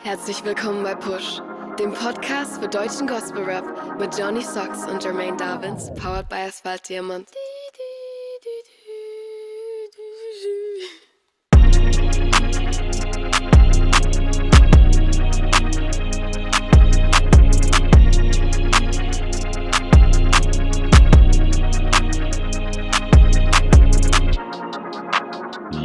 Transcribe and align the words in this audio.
Herzlich 0.00 0.44
willkommen 0.44 0.84
bei 0.84 0.94
Push, 0.94 1.42
dem 1.78 1.92
Podcast 1.92 2.62
für 2.62 2.68
deutschen 2.68 3.08
Gospel 3.08 3.42
Rap 3.42 3.98
mit 3.98 4.16
Johnny 4.16 4.42
Socks 4.42 4.86
und 4.86 5.02
Jermaine 5.02 5.36
Davins, 5.36 5.92
powered 5.94 6.28
by 6.28 6.36
Asphalt 6.46 6.88
Diamond. 6.88 7.28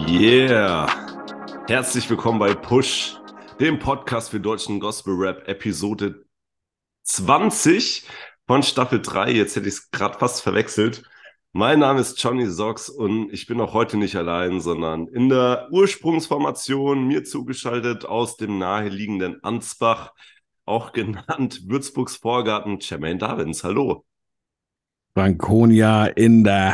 Yeah! 0.08 0.88
Herzlich 1.68 2.08
willkommen 2.10 2.38
bei 2.38 2.54
Push, 2.54 3.18
dem 3.60 3.80
Podcast 3.80 4.30
für 4.32 4.40
deutschen 4.40 4.80
Gospel 4.80 5.14
Rap, 5.16 5.48
Episode 5.48 6.26
20 7.04 8.08
von 8.48 8.64
Staffel 8.64 9.02
3. 9.02 9.32
Jetzt 9.32 9.56
hätte 9.56 9.68
ich 9.68 9.76
es 9.76 9.92
gerade 9.92 10.18
fast 10.18 10.42
verwechselt. 10.42 11.04
Mein 11.52 11.80
Name 11.80 12.02
ist 12.02 12.22
Johnny 12.22 12.48
Socks 12.48 12.90
und 12.90 13.32
ich 13.32 13.46
bin 13.46 13.62
auch 13.62 13.74
heute 13.74 13.98
nicht 13.98 14.16
allein, 14.16 14.60
sondern 14.60 15.08
in 15.08 15.30
der 15.30 15.68
Ursprungsformation 15.72 17.06
mir 17.06 17.24
zugeschaltet 17.24 18.06
aus 18.06 18.38
dem 18.38 18.58
naheliegenden 18.58 19.44
Ansbach, 19.44 20.14
auch 20.66 20.94
genannt 20.94 21.62
Würzburgs 21.68 22.16
Vorgarten, 22.16 22.80
Jermaine 22.80 23.20
Davins. 23.20 23.64
Hallo. 23.64 24.04
Franconia 25.14 26.08
in 26.08 26.44
the 26.44 26.72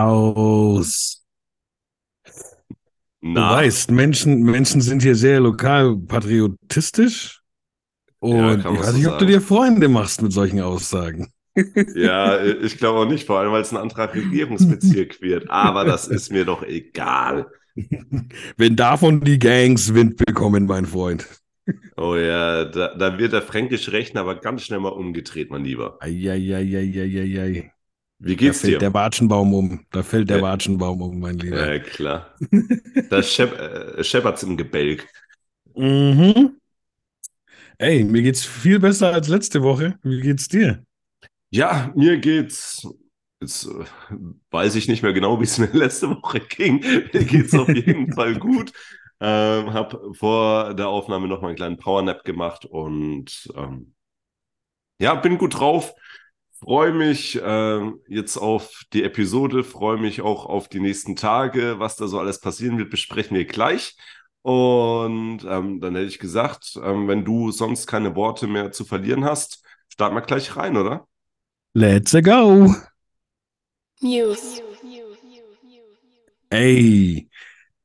house. 0.00 1.23
Na, 3.32 3.40
Du 3.40 3.48
weißt, 3.48 3.90
Menschen, 3.90 4.42
Menschen 4.42 4.80
sind 4.80 5.02
hier 5.02 5.14
sehr 5.16 5.40
lokal 5.40 5.96
patriotistisch. 5.96 7.40
Und 8.20 8.36
Ja, 8.38 8.54
ich 8.56 8.64
weiß 8.64 8.92
so 8.92 8.98
nicht, 8.98 9.06
ob 9.08 9.18
du 9.18 9.26
sagen. 9.26 9.26
dir 9.26 9.40
Freunde 9.42 9.88
machst 9.88 10.22
mit 10.22 10.32
solchen 10.32 10.60
Aussagen. 10.60 11.32
ja, 11.94 12.42
ich 12.44 12.78
glaube 12.78 13.00
auch 13.00 13.06
nicht, 13.06 13.26
vor 13.26 13.38
allem 13.38 13.52
weil 13.52 13.62
es 13.62 13.72
ein 13.72 13.76
anderer 13.76 14.14
Regierungsbezirk 14.14 15.20
wird. 15.22 15.48
Aber 15.50 15.84
das 15.84 16.08
ist 16.08 16.30
mir 16.32 16.44
doch 16.44 16.62
egal. 16.62 17.46
Wenn 18.56 18.76
davon 18.76 19.20
die 19.22 19.38
Gangs 19.38 19.94
Wind 19.94 20.16
bekommen, 20.16 20.66
mein 20.66 20.86
Freund. 20.86 21.26
Oh 21.96 22.14
ja, 22.16 22.64
da, 22.64 22.94
da 22.96 23.18
wird 23.18 23.32
der 23.32 23.42
fränkische 23.42 23.92
Rechner 23.92 24.20
aber 24.20 24.36
ganz 24.40 24.62
schnell 24.62 24.80
mal 24.80 24.88
umgedreht, 24.90 25.50
mein 25.50 25.64
Lieber. 25.64 26.00
Eieieiei. 26.00 27.72
Wie 28.18 28.36
Da 28.36 28.36
geht's 28.36 28.60
fällt 28.60 28.74
dir? 28.74 28.78
der 28.80 28.94
Watschenbaum 28.94 29.54
um. 29.54 29.86
Da 29.90 30.02
fällt 30.02 30.30
der 30.30 30.38
Ja. 30.38 30.42
Watschenbaum 30.42 31.02
um, 31.02 31.18
mein 31.20 31.38
Lieber. 31.38 31.74
Ja, 31.74 31.78
klar. 31.78 32.34
Da 33.10 33.18
äh, 33.20 34.04
scheppert's 34.04 34.42
im 34.42 34.56
Gebälk. 34.56 35.06
Mhm. 35.76 36.56
Ey, 37.78 38.04
mir 38.04 38.22
geht's 38.22 38.44
viel 38.44 38.78
besser 38.80 39.12
als 39.12 39.28
letzte 39.28 39.62
Woche. 39.62 39.98
Wie 40.02 40.20
geht's 40.20 40.48
dir? 40.48 40.84
Ja, 41.50 41.92
mir 41.94 42.18
geht's. 42.18 42.86
Jetzt 43.40 43.66
äh, 43.66 43.84
weiß 44.50 44.74
ich 44.76 44.88
nicht 44.88 45.02
mehr 45.02 45.12
genau, 45.12 45.40
wie 45.40 45.44
es 45.44 45.58
mir 45.58 45.70
letzte 45.72 46.10
Woche 46.10 46.40
ging. 46.40 46.80
Mir 47.12 47.24
geht's 47.24 47.54
auf 47.54 47.68
jeden 47.74 48.12
Fall 48.14 48.38
gut. 48.38 48.72
Ähm, 49.20 49.72
hab 49.72 49.96
vor 50.16 50.74
der 50.74 50.88
Aufnahme 50.88 51.28
noch 51.28 51.40
mal 51.40 51.48
einen 51.48 51.56
kleinen 51.56 51.76
Powernap 51.78 52.24
gemacht 52.24 52.64
und 52.64 53.48
ähm, 53.56 53.94
ja, 55.00 55.14
bin 55.14 55.38
gut 55.38 55.58
drauf. 55.58 55.94
Freue 56.64 56.94
mich 56.94 57.38
ähm, 57.44 58.00
jetzt 58.08 58.38
auf 58.38 58.84
die 58.94 59.02
Episode, 59.02 59.64
freue 59.64 59.98
mich 59.98 60.22
auch 60.22 60.46
auf 60.46 60.66
die 60.66 60.80
nächsten 60.80 61.14
Tage. 61.14 61.78
Was 61.78 61.96
da 61.96 62.06
so 62.06 62.18
alles 62.18 62.40
passieren 62.40 62.78
wird, 62.78 62.88
besprechen 62.88 63.36
wir 63.36 63.44
gleich. 63.44 63.98
Und 64.40 65.44
ähm, 65.46 65.80
dann 65.82 65.94
hätte 65.94 66.06
ich 66.06 66.18
gesagt, 66.18 66.78
ähm, 66.82 67.06
wenn 67.06 67.22
du 67.22 67.50
sonst 67.50 67.86
keine 67.86 68.16
Worte 68.16 68.46
mehr 68.46 68.72
zu 68.72 68.86
verlieren 68.86 69.26
hast, 69.26 69.62
starten 69.88 70.16
wir 70.16 70.22
gleich 70.22 70.56
rein, 70.56 70.78
oder? 70.78 71.06
Let's 71.74 72.12
go. 72.22 72.74
News. 74.00 74.62
Ey, 76.48 77.28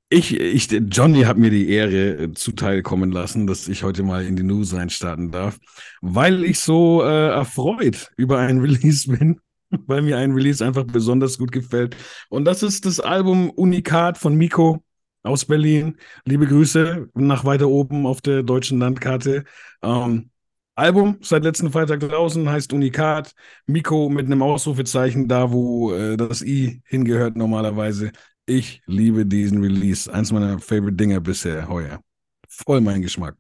ich, 0.09 0.39
ich, 0.39 0.71
Johnny 0.71 1.21
hat 1.23 1.37
mir 1.37 1.51
die 1.51 1.69
Ehre 1.69 2.23
äh, 2.23 2.33
zuteilkommen 2.33 3.11
lassen, 3.11 3.45
dass 3.45 3.67
ich 3.67 3.83
heute 3.83 4.01
mal 4.03 4.25
in 4.25 4.35
die 4.35 4.43
News 4.43 4.73
reinstarten 4.73 5.31
darf, 5.31 5.59
weil 6.01 6.43
ich 6.43 6.59
so 6.59 7.03
äh, 7.03 7.29
erfreut 7.29 8.11
über 8.17 8.39
ein 8.39 8.59
Release 8.61 9.09
bin, 9.09 9.39
weil 9.69 10.01
mir 10.01 10.17
ein 10.17 10.31
Release 10.31 10.65
einfach 10.65 10.85
besonders 10.85 11.37
gut 11.37 11.51
gefällt. 11.51 11.95
Und 12.29 12.45
das 12.45 12.63
ist 12.63 12.85
das 12.85 12.99
Album 12.99 13.51
Unikat 13.51 14.17
von 14.17 14.35
Miko 14.35 14.83
aus 15.21 15.45
Berlin. 15.45 15.97
Liebe 16.25 16.47
Grüße 16.47 17.09
nach 17.13 17.45
weiter 17.45 17.69
oben 17.69 18.07
auf 18.07 18.21
der 18.21 18.41
deutschen 18.41 18.79
Landkarte. 18.79 19.43
Ähm, 19.83 20.31
Album 20.75 21.17
seit 21.21 21.43
letzten 21.43 21.71
Freitag 21.71 21.99
draußen, 21.99 22.49
heißt 22.49 22.73
Unikat. 22.73 23.33
Miko 23.67 24.09
mit 24.09 24.25
einem 24.25 24.41
Ausrufezeichen 24.41 25.27
da, 25.27 25.51
wo 25.51 25.91
äh, 25.93 26.17
das 26.17 26.41
I 26.41 26.81
hingehört 26.85 27.35
normalerweise. 27.35 28.11
Ich 28.49 28.81
liebe 28.87 29.27
diesen 29.27 29.61
Release. 29.61 30.11
Eins 30.11 30.31
meiner 30.31 30.57
Favorite 30.57 30.93
Dinger 30.95 31.19
bisher 31.19 31.69
heuer. 31.69 32.01
Voll 32.47 32.81
mein 32.81 33.03
Geschmack. 33.03 33.35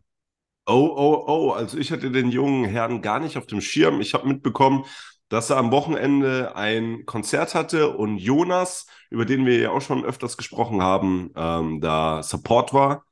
Oh, 0.67 0.93
oh, 0.95 1.23
oh, 1.27 1.51
also 1.51 1.79
ich 1.79 1.91
hatte 1.91 2.11
den 2.11 2.29
jungen 2.29 2.65
Herrn 2.65 3.01
gar 3.01 3.19
nicht 3.19 3.37
auf 3.37 3.47
dem 3.47 3.59
Schirm. 3.59 4.01
Ich 4.01 4.13
habe 4.13 4.27
mitbekommen, 4.27 4.85
dass 5.27 5.49
er 5.49 5.57
am 5.57 5.71
Wochenende 5.71 6.55
ein 6.55 7.05
Konzert 7.07 7.55
hatte 7.55 7.89
und 7.97 8.17
Jonas, 8.19 8.85
über 9.09 9.25
den 9.25 9.47
wir 9.47 9.57
ja 9.57 9.71
auch 9.71 9.81
schon 9.81 10.05
öfters 10.05 10.37
gesprochen 10.37 10.83
haben, 10.83 11.31
ähm, 11.35 11.81
da 11.81 12.21
Support 12.21 12.71
war 12.73 13.03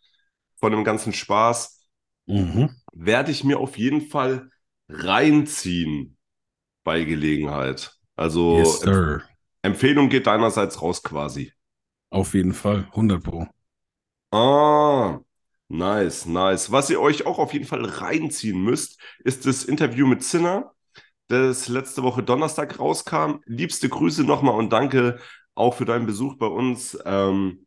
von 0.60 0.72
dem 0.72 0.84
ganzen 0.84 1.14
Spaß, 1.14 1.88
Mhm. 2.28 2.68
werde 2.94 3.32
ich 3.32 3.44
mir 3.44 3.60
auf 3.60 3.78
jeden 3.78 4.02
Fall 4.02 4.50
reinziehen 4.90 6.18
bei 6.84 7.04
Gelegenheit. 7.04 7.98
Also 8.16 8.58
Yes. 8.58 8.84
Empfehlung 9.64 10.10
geht 10.10 10.28
deinerseits 10.28 10.82
raus 10.82 11.04
quasi. 11.04 11.54
Auf 12.10 12.34
jeden 12.34 12.54
Fall. 12.54 12.88
100 12.92 13.24
Pro. 13.24 13.48
Ah, 14.32 15.20
nice, 15.70 16.26
nice. 16.26 16.72
Was 16.72 16.90
ihr 16.90 17.02
euch 17.02 17.26
auch 17.26 17.40
auf 17.40 17.54
jeden 17.54 17.66
Fall 17.66 17.86
reinziehen 17.86 18.62
müsst, 18.62 19.00
ist 19.20 19.46
das 19.46 19.64
Interview 19.64 20.06
mit 20.08 20.24
Zinner, 20.24 20.74
das 21.28 21.68
letzte 21.68 22.04
Woche 22.04 22.24
Donnerstag 22.24 22.80
rauskam. 22.80 23.40
Liebste 23.46 23.90
Grüße 23.90 24.24
nochmal 24.24 24.56
und 24.56 24.72
danke 24.72 25.20
auch 25.56 25.76
für 25.76 25.86
deinen 25.86 26.06
Besuch 26.06 26.36
bei 26.38 26.48
uns 26.48 26.98
ähm, 27.06 27.66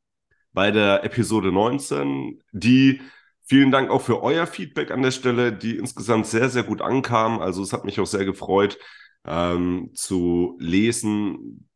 bei 0.53 0.71
der 0.71 1.05
Episode 1.05 1.53
19. 1.53 2.43
Die 2.53 3.01
vielen 3.45 3.71
Dank 3.71 3.91
auch 3.91 4.03
für 4.03 4.23
euer 4.23 4.47
Feedback 4.47 4.91
an 4.91 5.03
der 5.03 5.11
Stelle, 5.11 5.53
die 5.53 5.77
insgesamt 5.77 6.27
sehr, 6.27 6.51
sehr 6.51 6.63
gut 6.63 6.83
ankam. 6.83 7.41
Also 7.41 7.63
es 7.63 7.73
hat 7.73 7.85
mich 7.85 8.01
auch 8.01 8.07
sehr 8.07 8.25
gefreut 8.25 8.79
ähm, 9.25 9.91
zu 9.95 10.57
lesen, 10.61 11.69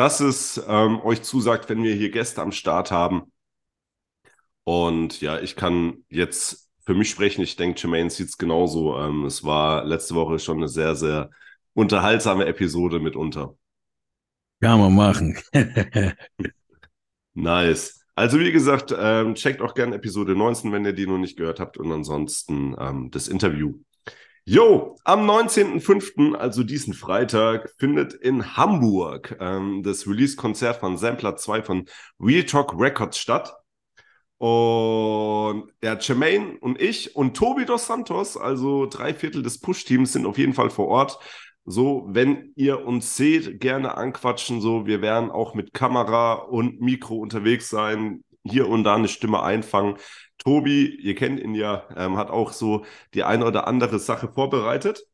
dass 0.00 0.20
es 0.20 0.58
ähm, 0.66 0.98
euch 1.02 1.20
zusagt, 1.20 1.68
wenn 1.68 1.82
wir 1.82 1.94
hier 1.94 2.10
Gäste 2.10 2.40
am 2.40 2.52
Start 2.52 2.90
haben. 2.90 3.30
Und 4.64 5.20
ja, 5.20 5.38
ich 5.38 5.56
kann 5.56 6.06
jetzt 6.08 6.70
für 6.86 6.94
mich 6.94 7.10
sprechen. 7.10 7.42
Ich 7.42 7.56
denke, 7.56 7.78
Jermaine 7.78 8.08
sieht 8.08 8.28
es 8.28 8.38
genauso. 8.38 8.96
Ähm, 8.96 9.26
es 9.26 9.44
war 9.44 9.84
letzte 9.84 10.14
Woche 10.14 10.38
schon 10.38 10.56
eine 10.56 10.68
sehr, 10.68 10.94
sehr 10.94 11.28
unterhaltsame 11.74 12.46
Episode 12.46 12.98
mitunter. 12.98 13.54
Kann 14.62 14.80
man 14.80 14.94
machen. 14.94 15.38
Nice. 17.34 18.02
Also 18.14 18.40
wie 18.40 18.52
gesagt, 18.52 18.94
ähm, 18.98 19.34
checkt 19.34 19.60
auch 19.60 19.74
gerne 19.74 19.96
Episode 19.96 20.34
19, 20.34 20.72
wenn 20.72 20.84
ihr 20.84 20.94
die 20.94 21.06
noch 21.06 21.18
nicht 21.18 21.36
gehört 21.36 21.60
habt. 21.60 21.76
Und 21.76 21.92
ansonsten 21.92 22.74
ähm, 22.78 23.10
das 23.10 23.28
Interview. 23.28 23.74
Jo, 24.44 24.96
am 25.04 25.28
19.05., 25.28 26.34
also 26.34 26.64
diesen 26.64 26.94
Freitag, 26.94 27.72
findet 27.78 28.14
in 28.14 28.56
Hamburg 28.56 29.36
ähm, 29.40 29.82
das 29.82 30.06
Release-Konzert 30.06 30.78
von 30.78 30.96
Sampler 30.96 31.36
2 31.36 31.62
von 31.62 31.84
Real 32.18 32.44
Talk 32.44 32.74
Records 32.78 33.18
statt. 33.18 33.54
Und 34.38 35.70
ja, 35.82 35.98
Jermaine 35.98 36.56
und 36.60 36.80
ich 36.80 37.14
und 37.14 37.36
Tobi 37.36 37.66
dos 37.66 37.86
Santos, 37.86 38.38
also 38.38 38.86
drei 38.86 39.12
Viertel 39.12 39.42
des 39.42 39.60
Push-Teams, 39.60 40.12
sind 40.14 40.24
auf 40.24 40.38
jeden 40.38 40.54
Fall 40.54 40.70
vor 40.70 40.88
Ort. 40.88 41.18
So, 41.66 42.06
wenn 42.08 42.52
ihr 42.56 42.86
uns 42.86 43.16
seht, 43.16 43.60
gerne 43.60 43.96
anquatschen. 43.96 44.62
So, 44.62 44.86
wir 44.86 45.02
werden 45.02 45.30
auch 45.30 45.54
mit 45.54 45.74
Kamera 45.74 46.32
und 46.32 46.80
Mikro 46.80 47.16
unterwegs 47.16 47.68
sein, 47.68 48.24
hier 48.42 48.68
und 48.68 48.84
da 48.84 48.94
eine 48.94 49.08
Stimme 49.08 49.42
einfangen. 49.42 49.96
Tobi, 50.40 50.86
ihr 50.86 51.14
kennt 51.14 51.40
ihn 51.40 51.54
ja, 51.54 51.86
ähm, 51.96 52.16
hat 52.16 52.30
auch 52.30 52.52
so 52.52 52.84
die 53.14 53.24
eine 53.24 53.46
oder 53.46 53.66
andere 53.66 53.98
Sache 53.98 54.28
vorbereitet. 54.32 55.06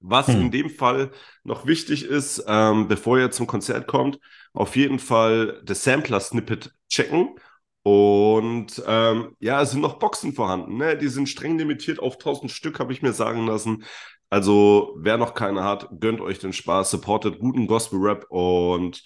Was 0.00 0.26
Hm. 0.28 0.40
in 0.40 0.50
dem 0.50 0.70
Fall 0.70 1.12
noch 1.44 1.66
wichtig 1.66 2.04
ist, 2.04 2.44
ähm, 2.48 2.88
bevor 2.88 3.18
ihr 3.18 3.30
zum 3.30 3.46
Konzert 3.46 3.86
kommt, 3.86 4.18
auf 4.52 4.74
jeden 4.76 4.98
Fall 4.98 5.60
das 5.64 5.84
Sampler-Snippet 5.84 6.72
checken. 6.88 7.36
Und 7.84 8.82
ähm, 8.86 9.36
ja, 9.40 9.62
es 9.62 9.72
sind 9.72 9.80
noch 9.80 9.98
Boxen 9.98 10.32
vorhanden. 10.34 10.76
Ne? 10.76 10.96
Die 10.96 11.08
sind 11.08 11.28
streng 11.28 11.58
limitiert 11.58 11.98
auf 12.00 12.18
1000 12.18 12.50
Stück, 12.50 12.78
habe 12.80 12.92
ich 12.92 13.02
mir 13.02 13.12
sagen 13.12 13.46
lassen. 13.46 13.84
Also, 14.30 14.94
wer 14.98 15.18
noch 15.18 15.34
keine 15.34 15.62
hat, 15.64 15.88
gönnt 16.00 16.20
euch 16.20 16.38
den 16.38 16.52
Spaß, 16.52 16.90
supportet 16.90 17.38
guten 17.38 17.66
Gospel-Rap. 17.66 18.26
Und 18.28 19.02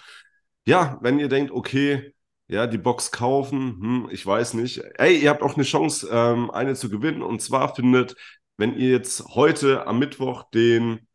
ja, 0.66 0.98
wenn 1.02 1.18
ihr 1.18 1.28
denkt, 1.28 1.50
okay, 1.52 2.14
ja, 2.48 2.66
die 2.66 2.78
Box 2.78 3.10
kaufen, 3.10 3.80
hm, 3.80 4.08
ich 4.10 4.24
weiß 4.24 4.54
nicht. 4.54 4.78
Ey, 4.98 5.18
ihr 5.18 5.30
habt 5.30 5.42
auch 5.42 5.54
eine 5.54 5.64
Chance, 5.64 6.08
ähm, 6.10 6.50
eine 6.50 6.74
zu 6.74 6.88
gewinnen. 6.88 7.22
Und 7.22 7.42
zwar 7.42 7.74
findet, 7.74 8.16
wenn 8.56 8.76
ihr 8.76 8.90
jetzt 8.90 9.24
heute 9.34 9.86
am 9.86 9.98
Mittwoch, 9.98 10.44
den 10.50 11.06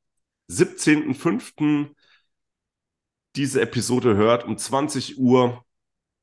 17.05. 0.49 1.95
diese 3.35 3.61
Episode 3.61 4.15
hört, 4.15 4.43
um 4.43 4.57
20 4.57 5.17
Uhr 5.19 5.63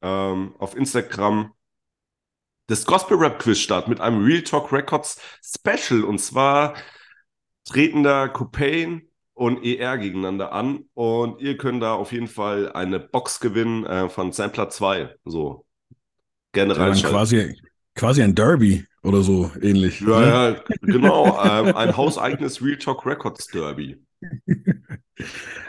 ähm, 0.03 0.55
auf 0.59 0.77
Instagram 0.77 1.53
das 2.69 2.85
Gospel 2.85 3.17
Rap 3.17 3.39
Quiz 3.39 3.59
statt 3.59 3.89
mit 3.89 4.01
einem 4.01 4.23
Real 4.23 4.43
Talk 4.43 4.73
Records 4.73 5.21
Special. 5.43 6.05
Und 6.05 6.19
zwar 6.19 6.75
treten 7.65 8.03
da 8.03 8.29
Copain 8.29 9.09
und 9.39 9.65
ER 9.65 9.99
gegeneinander 9.99 10.53
an. 10.53 10.85
Und 10.95 11.41
ihr 11.41 11.57
könnt 11.57 11.83
da 11.83 11.95
auf 11.95 12.13
jeden 12.13 12.27
Fall 12.27 12.73
eine 12.73 12.99
Box 12.99 13.39
gewinnen 13.39 13.87
äh, 13.87 14.09
von 14.09 14.33
Sampler 14.33 14.69
2. 14.69 15.15
So. 15.25 15.65
Gerne 16.53 16.75
Ja, 16.75 16.93
quasi, 17.09 17.57
quasi 17.95 18.23
ein 18.23 18.35
Derby 18.35 18.85
oder 19.05 19.23
so 19.23 19.51
ähnlich. 19.63 20.01
ne? 20.01 20.11
Ja, 20.11 20.49
ja, 20.51 20.57
genau. 20.83 21.27
ähm, 21.45 21.77
ein 21.77 21.97
hauseigenes 21.97 22.63
Real 22.63 22.79
Talk 22.79 23.07
Records 23.07 23.47
Derby. 23.47 23.97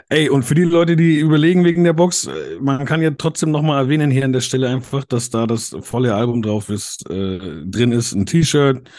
Ey, 0.08 0.28
und 0.28 0.42
für 0.42 0.56
die 0.56 0.64
Leute, 0.64 0.96
die 0.96 1.20
überlegen 1.20 1.64
wegen 1.64 1.84
der 1.84 1.92
Box, 1.92 2.26
äh, 2.26 2.58
man 2.60 2.84
kann 2.84 3.02
ja 3.02 3.10
trotzdem 3.10 3.52
nochmal 3.52 3.84
erwähnen 3.84 4.10
hier 4.10 4.24
an 4.24 4.32
der 4.32 4.40
Stelle 4.40 4.68
einfach, 4.68 5.04
dass 5.04 5.30
da 5.30 5.46
das 5.46 5.76
volle 5.82 6.14
Album 6.14 6.42
drauf 6.42 6.68
ist, 6.70 7.08
äh, 7.08 7.38
drin 7.64 7.92
ist, 7.92 8.12
ein 8.12 8.26
T-Shirt, 8.26 8.90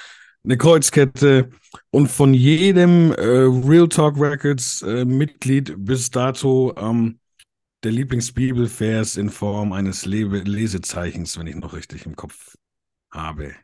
eine 0.43 0.57
Kreuzkette 0.57 1.49
und 1.91 2.07
von 2.07 2.33
jedem 2.33 3.11
äh, 3.11 3.21
Real 3.21 3.87
Talk 3.87 4.19
Records 4.19 4.81
äh, 4.81 5.05
Mitglied 5.05 5.73
bis 5.77 6.09
dato 6.09 6.73
ähm, 6.77 7.19
der 7.83 7.91
Lieblingsbibelvers 7.91 9.17
in 9.17 9.29
Form 9.29 9.73
eines 9.73 10.05
Le 10.05 10.23
Lesezeichens, 10.25 11.37
wenn 11.37 11.47
ich 11.47 11.55
noch 11.55 11.73
richtig 11.73 12.05
im 12.05 12.15
Kopf 12.15 12.55
habe. 13.11 13.55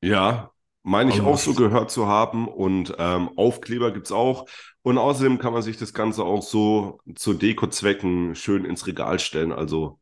Ja, 0.00 0.52
meine 0.82 1.10
ich 1.12 1.20
auch 1.20 1.38
so 1.38 1.54
gehört 1.54 1.90
zu 1.90 2.06
haben. 2.06 2.48
Und 2.48 2.94
ähm, 2.98 3.30
Aufkleber 3.36 3.92
gibt 3.92 4.06
es 4.06 4.12
auch. 4.12 4.46
Und 4.82 4.96
außerdem 4.96 5.38
kann 5.38 5.52
man 5.52 5.62
sich 5.62 5.76
das 5.76 5.92
Ganze 5.92 6.24
auch 6.24 6.42
so 6.42 7.00
zu 7.14 7.34
Deko-Zwecken 7.34 8.34
schön 8.34 8.64
ins 8.64 8.86
Regal 8.86 9.18
stellen. 9.18 9.52
Also 9.52 10.00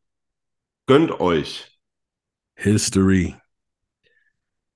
gönnt 0.85 1.19
euch. 1.19 1.77
History. 2.55 3.35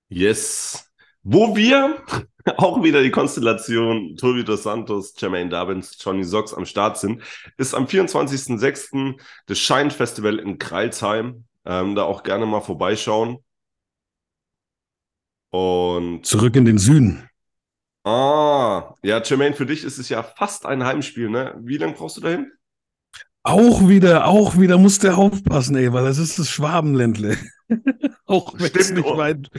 Yes. 0.09 0.90
Wo 1.23 1.55
wir 1.55 2.03
auch 2.57 2.83
wieder 2.83 3.03
die 3.03 3.11
Konstellation 3.11 4.15
Tulvi 4.17 4.43
dos 4.43 4.63
Santos, 4.63 5.13
Jermaine 5.17 5.49
Dabbins, 5.49 5.97
Johnny 5.99 6.23
Socks 6.23 6.53
am 6.53 6.65
Start 6.65 6.97
sind, 6.97 7.21
ist 7.57 7.75
am 7.75 7.85
24.06. 7.85 9.19
das 9.45 9.59
Shine 9.59 9.91
Festival 9.91 10.39
in 10.39 10.57
Kreilsheim. 10.57 11.45
Ähm, 11.63 11.93
da 11.93 12.03
auch 12.03 12.23
gerne 12.23 12.47
mal 12.47 12.61
vorbeischauen. 12.61 13.37
Und 15.51 16.25
Zurück 16.25 16.55
in 16.55 16.65
den 16.65 16.79
Süden. 16.79 17.29
ah, 18.03 18.95
ja, 19.03 19.21
Jermaine, 19.21 19.55
für 19.55 19.65
dich 19.67 19.83
ist 19.83 19.99
es 19.99 20.09
ja 20.09 20.23
fast 20.23 20.65
ein 20.65 20.83
Heimspiel, 20.83 21.29
ne? 21.29 21.53
Wie 21.61 21.77
lange 21.77 21.93
brauchst 21.93 22.17
du 22.17 22.21
dahin? 22.21 22.51
Auch 23.43 23.87
wieder, 23.87 24.27
auch 24.27 24.57
wieder 24.57 24.77
muss 24.77 24.99
der 24.99 25.17
aufpassen, 25.17 25.75
ey, 25.75 25.91
weil 25.91 26.05
das 26.05 26.17
ist 26.17 26.39
das 26.39 26.49
Schwabenländle. 26.49 27.37
auch 28.25 28.53
wenn 28.57 28.71
es 28.73 28.91
nicht 28.91 29.05
oh. 29.05 29.17
weit. 29.17 29.49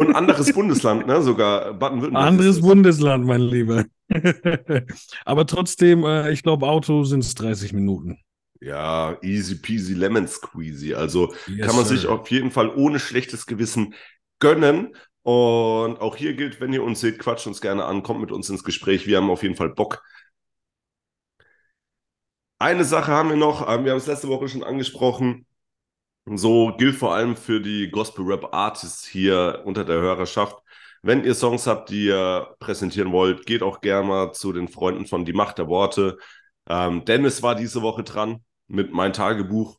Und 0.00 0.14
anderes 0.16 0.52
Bundesland, 0.52 1.06
ne? 1.06 1.22
Sogar 1.22 1.74
Baden-Württemberg. 1.74 2.26
Anderes. 2.26 2.60
Bundesland, 2.60 3.26
mein 3.26 3.42
Lieber. 3.42 3.84
Aber 5.24 5.46
trotzdem, 5.46 6.04
äh, 6.04 6.32
ich 6.32 6.42
glaube, 6.42 6.66
Auto 6.66 7.04
sind 7.04 7.20
es 7.20 7.34
30 7.34 7.72
Minuten. 7.72 8.18
Ja, 8.60 9.16
easy 9.22 9.56
peasy 9.56 9.94
lemon 9.94 10.28
squeezy. 10.28 10.94
Also 10.94 11.32
Yes, 11.46 11.66
kann 11.66 11.76
man 11.76 11.84
sir. 11.84 11.96
sich 11.96 12.06
auf 12.06 12.30
jeden 12.30 12.50
Fall 12.50 12.68
ohne 12.74 12.98
schlechtes 12.98 13.46
Gewissen 13.46 13.94
gönnen. 14.38 14.94
Und 15.22 16.00
auch 16.00 16.16
hier 16.16 16.34
gilt, 16.34 16.60
wenn 16.60 16.72
ihr 16.72 16.82
uns 16.82 17.00
seht, 17.00 17.18
quatscht 17.18 17.46
uns 17.46 17.60
gerne 17.60 17.84
an, 17.84 18.02
kommt 18.02 18.20
mit 18.20 18.32
uns 18.32 18.48
ins 18.50 18.64
Gespräch. 18.64 19.06
Wir 19.06 19.18
haben 19.18 19.30
auf 19.30 19.42
jeden 19.42 19.56
Fall 19.56 19.70
Bock. 19.70 20.02
Eine 22.58 22.84
Sache 22.84 23.12
haben 23.12 23.30
wir 23.30 23.36
noch, 23.36 23.66
ähm, 23.68 23.84
wir 23.84 23.92
haben 23.92 23.98
es 23.98 24.06
letzte 24.06 24.28
Woche 24.28 24.48
schon 24.48 24.62
angesprochen. 24.62 25.46
So 26.26 26.74
gilt 26.76 26.96
vor 26.96 27.14
allem 27.14 27.36
für 27.36 27.60
die 27.60 27.90
Gospel 27.90 28.24
Rap 28.24 28.52
Artists 28.54 29.06
hier 29.06 29.62
unter 29.64 29.84
der 29.84 29.96
Hörerschaft. 30.00 30.56
Wenn 31.02 31.24
ihr 31.24 31.34
Songs 31.34 31.66
habt, 31.66 31.90
die 31.90 32.06
ihr 32.06 32.54
präsentieren 32.60 33.10
wollt, 33.12 33.46
geht 33.46 33.62
auch 33.62 33.80
gerne 33.80 34.06
mal 34.06 34.32
zu 34.32 34.52
den 34.52 34.68
Freunden 34.68 35.06
von 35.06 35.24
Die 35.24 35.32
Macht 35.32 35.58
der 35.58 35.66
Worte. 35.68 36.18
Ähm, 36.68 37.04
Dennis 37.04 37.42
war 37.42 37.54
diese 37.54 37.82
Woche 37.82 38.04
dran 38.04 38.44
mit 38.68 38.92
Mein 38.92 39.12
Tagebuch. 39.12 39.78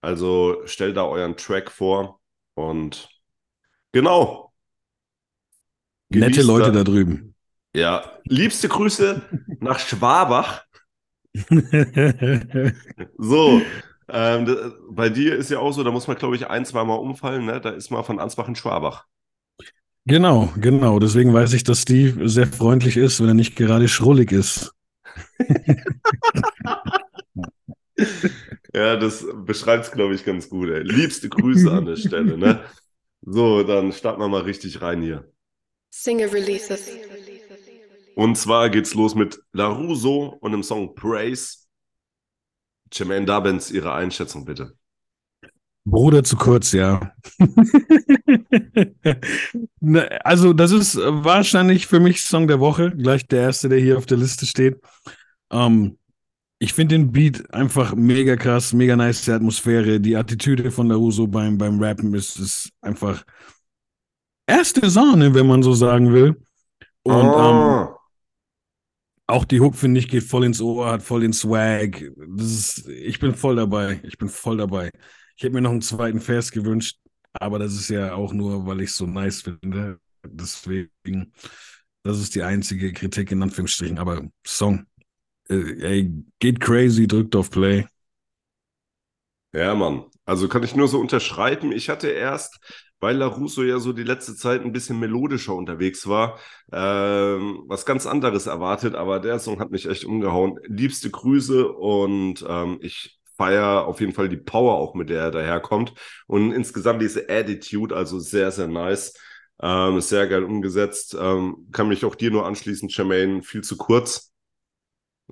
Also 0.00 0.62
stellt 0.66 0.96
da 0.96 1.04
euren 1.04 1.36
Track 1.36 1.70
vor 1.70 2.20
und 2.54 3.08
genau. 3.92 4.52
Nette 6.10 6.42
Leute 6.42 6.72
da- 6.72 6.78
da 6.78 6.84
drüben. 6.84 7.34
Ja, 7.74 8.18
liebste 8.24 8.68
Grüße 8.68 9.22
nach 9.60 9.78
Schwabach. 9.78 10.64
So, 13.18 13.60
ähm, 14.08 14.74
bei 14.90 15.08
dir 15.08 15.36
ist 15.36 15.50
ja 15.50 15.58
auch 15.58 15.72
so, 15.72 15.82
da 15.82 15.90
muss 15.90 16.06
man, 16.06 16.16
glaube 16.16 16.36
ich, 16.36 16.48
ein, 16.48 16.64
zweimal 16.64 16.98
umfallen, 16.98 17.46
ne? 17.46 17.60
Da 17.60 17.70
ist 17.70 17.90
man 17.90 18.04
von 18.04 18.18
Ansbach 18.18 18.48
in 18.48 18.56
Schwabach. 18.56 19.06
genau, 20.06 20.50
genau. 20.56 20.98
Deswegen 20.98 21.32
weiß 21.32 21.52
ich, 21.52 21.64
dass 21.64 21.82
Steve 21.82 22.28
sehr 22.28 22.46
freundlich 22.46 22.96
ist, 22.96 23.20
wenn 23.20 23.28
er 23.28 23.34
nicht 23.34 23.56
gerade 23.56 23.88
schrullig 23.88 24.32
ist. 24.32 24.72
Ja, 28.74 28.96
das 28.96 29.24
beschreibt 29.44 29.84
es, 29.84 29.92
glaube 29.92 30.14
ich, 30.14 30.24
ganz 30.24 30.48
gut, 30.48 30.68
ey. 30.68 30.82
Liebste 30.82 31.28
Grüße 31.28 31.70
an 31.70 31.84
der 31.86 31.96
Stelle, 31.96 32.36
ne? 32.36 32.64
So, 33.22 33.62
dann 33.62 33.92
starten 33.92 34.20
wir 34.20 34.28
mal 34.28 34.42
richtig 34.42 34.82
rein 34.82 35.00
hier. 35.00 35.30
Single 35.90 36.28
Releases. 36.28 36.90
Und 38.16 38.36
zwar 38.36 38.70
geht's 38.70 38.94
los 38.94 39.14
mit 39.14 39.40
LaRusso 39.52 40.36
und 40.40 40.52
dem 40.52 40.62
Song 40.62 40.94
Praise. 40.94 41.63
Jermaine 42.98 43.26
Dabbins, 43.26 43.70
Ihre 43.70 43.92
Einschätzung 43.92 44.44
bitte. 44.44 44.74
Bruder 45.84 46.24
zu 46.24 46.36
kurz, 46.36 46.72
ja. 46.72 47.12
Ne, 49.80 50.08
also, 50.24 50.52
das 50.54 50.70
ist 50.72 50.96
wahrscheinlich 50.96 51.86
für 51.86 52.00
mich 52.00 52.22
Song 52.22 52.48
der 52.48 52.58
Woche, 52.58 52.90
gleich 52.90 53.26
der 53.26 53.42
erste, 53.42 53.68
der 53.68 53.78
hier 53.78 53.98
auf 53.98 54.06
der 54.06 54.16
Liste 54.16 54.46
steht. 54.46 54.80
Ähm, 55.50 55.98
ich 56.58 56.72
finde 56.72 56.94
den 56.94 57.12
Beat 57.12 57.52
einfach 57.52 57.94
mega 57.94 58.36
krass, 58.36 58.72
mega 58.72 58.96
nice, 58.96 59.22
die 59.22 59.32
Atmosphäre, 59.32 60.00
die 60.00 60.16
Attitüde 60.16 60.70
von 60.70 60.88
Laruso 60.88 61.26
beim, 61.26 61.58
beim 61.58 61.78
Rappen 61.82 62.14
ist, 62.14 62.38
ist 62.38 62.70
einfach 62.80 63.24
erste 64.46 64.88
Sahne, 64.88 65.34
wenn 65.34 65.46
man 65.46 65.62
so 65.62 65.74
sagen 65.74 66.12
will. 66.12 66.40
Und 67.02 67.14
ähm, 67.14 67.24
Ah, 67.24 67.93
auch 69.26 69.44
die 69.44 69.60
Hook, 69.60 69.74
finde 69.76 70.00
ich, 70.00 70.08
geht 70.08 70.24
voll 70.24 70.44
ins 70.44 70.60
Ohr, 70.60 70.90
hat 70.90 71.02
voll 71.02 71.22
den 71.22 71.32
Swag. 71.32 72.00
Ist, 72.36 72.88
ich 72.88 73.18
bin 73.18 73.34
voll 73.34 73.56
dabei. 73.56 74.00
Ich 74.04 74.18
bin 74.18 74.28
voll 74.28 74.58
dabei. 74.58 74.90
Ich 75.36 75.42
hätte 75.42 75.54
mir 75.54 75.62
noch 75.62 75.70
einen 75.70 75.82
zweiten 75.82 76.20
Vers 76.20 76.52
gewünscht, 76.52 76.98
aber 77.32 77.58
das 77.58 77.74
ist 77.74 77.88
ja 77.88 78.14
auch 78.14 78.32
nur, 78.32 78.66
weil 78.66 78.80
ich 78.82 78.90
es 78.90 78.96
so 78.96 79.06
nice 79.06 79.42
finde. 79.42 79.98
Deswegen, 80.26 81.32
das 82.02 82.18
ist 82.20 82.34
die 82.34 82.42
einzige 82.42 82.92
Kritik 82.92 83.32
in 83.32 83.42
Anführungsstrichen. 83.42 83.98
Aber 83.98 84.22
Song, 84.46 84.86
äh, 85.48 85.54
ey, 85.82 86.12
geht 86.38 86.60
crazy, 86.60 87.06
drückt 87.06 87.36
auf 87.36 87.50
Play. 87.50 87.86
ja, 89.52 89.74
Mann. 89.74 90.04
Also 90.24 90.48
kann 90.48 90.62
ich 90.62 90.74
nur 90.74 90.88
so 90.88 90.98
unterschreiben. 91.00 91.72
Ich 91.72 91.88
hatte 91.88 92.08
erst, 92.08 92.58
weil 93.04 93.18
LaRusso 93.18 93.62
ja 93.64 93.78
so 93.80 93.92
die 93.92 94.02
letzte 94.02 94.34
Zeit 94.34 94.62
ein 94.62 94.72
bisschen 94.72 94.98
melodischer 94.98 95.54
unterwegs 95.54 96.08
war, 96.08 96.38
ähm, 96.72 97.64
was 97.66 97.84
ganz 97.84 98.06
anderes 98.06 98.46
erwartet, 98.46 98.94
aber 98.94 99.20
der 99.20 99.38
Song 99.38 99.60
hat 99.60 99.70
mich 99.70 99.86
echt 99.86 100.06
umgehauen. 100.06 100.58
Liebste 100.64 101.10
Grüße 101.10 101.68
und 101.70 102.42
ähm, 102.48 102.78
ich 102.80 103.20
feiere 103.36 103.86
auf 103.86 104.00
jeden 104.00 104.14
Fall 104.14 104.30
die 104.30 104.38
Power 104.38 104.76
auch, 104.76 104.94
mit 104.94 105.10
der 105.10 105.20
er 105.24 105.30
daherkommt. 105.30 105.92
Und 106.26 106.52
insgesamt 106.52 107.02
diese 107.02 107.28
Attitude, 107.28 107.94
also 107.94 108.18
sehr, 108.20 108.50
sehr 108.50 108.68
nice. 108.68 109.14
Ähm, 109.60 110.00
sehr 110.00 110.26
geil 110.26 110.44
umgesetzt. 110.44 111.14
Ähm, 111.20 111.68
kann 111.72 111.88
mich 111.88 112.04
auch 112.06 112.14
dir 112.14 112.30
nur 112.30 112.46
anschließen, 112.46 112.88
Jermaine, 112.88 113.42
viel 113.42 113.62
zu 113.62 113.76
kurz. 113.76 114.32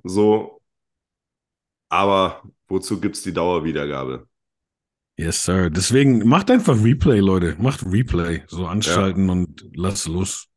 So. 0.03 0.61
Aber 1.89 2.43
wozu 2.67 2.99
gibt 2.99 3.15
es 3.15 3.23
die 3.23 3.33
Dauerwiedergabe? 3.33 4.27
Yes, 5.15 5.43
sir. 5.43 5.69
Deswegen 5.69 6.27
macht 6.27 6.49
einfach 6.49 6.81
Replay, 6.83 7.19
Leute. 7.19 7.55
Macht 7.59 7.85
Replay. 7.85 8.43
So 8.47 8.65
anschalten 8.65 9.29
und 9.29 9.65
lass 9.75 10.07
los. 10.07 10.47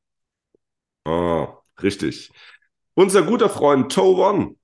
Ah, 1.04 1.58
richtig. 1.82 2.30
Unser 2.94 3.22
guter 3.22 3.50
Freund 3.50 3.92
Toe 3.92 4.16
One 4.16 4.56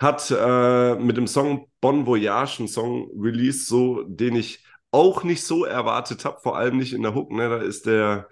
hat 0.00 0.30
äh, 0.30 0.94
mit 0.96 1.16
dem 1.16 1.26
Song 1.26 1.66
Bon 1.80 2.06
Voyage 2.06 2.60
einen 2.60 2.68
Song 2.68 3.10
released, 3.18 3.66
so, 3.66 4.04
den 4.04 4.36
ich 4.36 4.64
auch 4.92 5.24
nicht 5.24 5.42
so 5.42 5.64
erwartet 5.64 6.24
habe, 6.24 6.38
vor 6.40 6.56
allem 6.56 6.76
nicht 6.76 6.92
in 6.92 7.02
der 7.02 7.14
Hook. 7.14 7.32
Ne? 7.32 7.48
Da 7.48 7.58
ist 7.58 7.86
der 7.86 8.28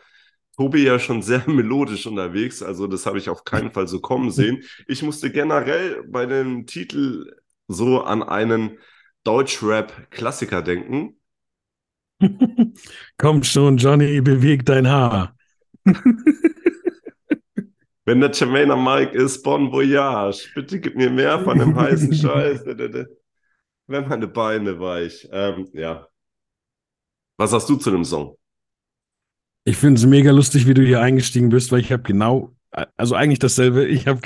Tobi 0.57 0.85
ja 0.85 0.99
schon 0.99 1.23
sehr 1.23 1.43
melodisch 1.51 2.07
unterwegs, 2.07 2.63
also 2.63 2.87
das 2.87 3.07
habe 3.07 3.19
ich 3.19 3.29
auf 3.29 3.45
keinen 3.45 3.73
Fall 3.73 3.89
so 3.89 4.01
kommen 4.01 4.31
sehen. 4.31 4.63
Ich 4.87 5.03
musste 5.03 5.31
generell 5.33 6.05
bei 6.07 6.27
dem 6.27 6.67
Titel 6.67 7.35
so 7.67 8.03
an 8.03 8.23
einen 8.23 8.79
Deutschrap-Klassiker 9.25 10.63
denken. 10.63 11.19
Komm 13.19 13.43
schon, 13.43 13.79
Johnny, 13.79 14.21
beweg 14.21 14.65
dein 14.65 14.87
Haar. 14.89 15.37
Wenn 18.07 18.21
der 18.21 18.31
Jermaine 18.33 18.77
Mike 18.77 19.17
ist, 19.17 19.43
Bon 19.43 19.73
Voyage, 19.73 20.51
bitte 20.55 20.79
gib 20.79 20.95
mir 20.95 21.11
mehr 21.11 21.41
von 21.41 21.59
dem 21.59 21.75
heißen 21.75 22.13
Scheiß. 22.21 22.65
Wenn 22.67 24.09
meine 24.09 24.29
Beine 24.29 24.79
weich. 24.79 25.27
Ähm, 25.33 25.69
ja. 25.73 26.07
Was 27.39 27.53
hast 27.53 27.69
du 27.69 27.77
zu 27.77 27.91
dem 27.91 28.05
Song? 28.05 28.37
Ich 29.65 29.79
finde 29.79 29.99
es 29.99 30.07
mega 30.07 30.31
lustig, 30.31 30.67
wie 30.67 30.75
du 30.75 30.83
hier 30.83 31.01
eingestiegen 31.01 31.49
bist, 31.49 31.73
weil 31.73 31.81
ich 31.81 31.91
habe 31.91 32.03
genau, 32.03 32.55
also 32.97 33.15
eigentlich 33.15 33.39
dasselbe. 33.39 33.87
Ich 33.87 34.07
habe 34.07 34.21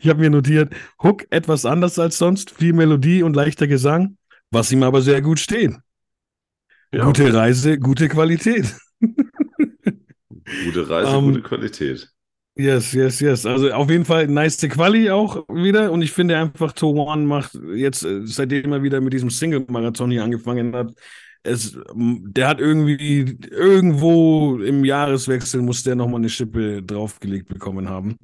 ich 0.00 0.08
hab 0.08 0.18
mir 0.18 0.30
notiert, 0.30 0.72
Hook 1.02 1.26
etwas 1.30 1.64
anders 1.64 1.98
als 1.98 2.18
sonst, 2.18 2.50
viel 2.50 2.72
Melodie 2.72 3.22
und 3.22 3.34
leichter 3.34 3.66
Gesang, 3.66 4.16
was 4.50 4.72
ihm 4.72 4.82
aber 4.82 5.02
sehr 5.02 5.22
gut 5.22 5.38
steht. 5.38 5.74
Ja. 6.92 7.04
Gute 7.04 7.32
Reise, 7.32 7.78
gute 7.78 8.08
Qualität. 8.08 8.74
Gute 10.64 10.88
Reise, 10.88 11.16
um, 11.16 11.24
ähm, 11.26 11.30
gute 11.32 11.42
Qualität. 11.42 12.08
Yes, 12.56 12.92
yes, 12.92 13.20
yes. 13.20 13.46
Also 13.46 13.70
auf 13.72 13.88
jeden 13.88 14.04
Fall 14.04 14.26
nice 14.26 14.58
Quali 14.58 15.08
auch 15.10 15.48
wieder. 15.48 15.92
Und 15.92 16.02
ich 16.02 16.12
finde 16.12 16.36
einfach, 16.36 16.72
To 16.72 16.90
One 16.90 17.24
macht 17.24 17.58
jetzt, 17.74 18.04
äh, 18.04 18.26
seitdem 18.26 18.72
er 18.72 18.82
wieder 18.82 19.00
mit 19.00 19.12
diesem 19.12 19.30
Single-Marathon 19.30 20.10
hier 20.10 20.24
angefangen 20.24 20.74
hat, 20.74 20.92
es, 21.42 21.78
der 21.94 22.48
hat 22.48 22.60
irgendwie 22.60 23.38
irgendwo 23.50 24.58
im 24.58 24.84
Jahreswechsel 24.84 25.62
muss 25.62 25.82
der 25.82 25.94
nochmal 25.94 26.20
eine 26.20 26.28
Schippe 26.28 26.82
draufgelegt 26.82 27.48
bekommen 27.48 27.88
haben. 27.88 28.16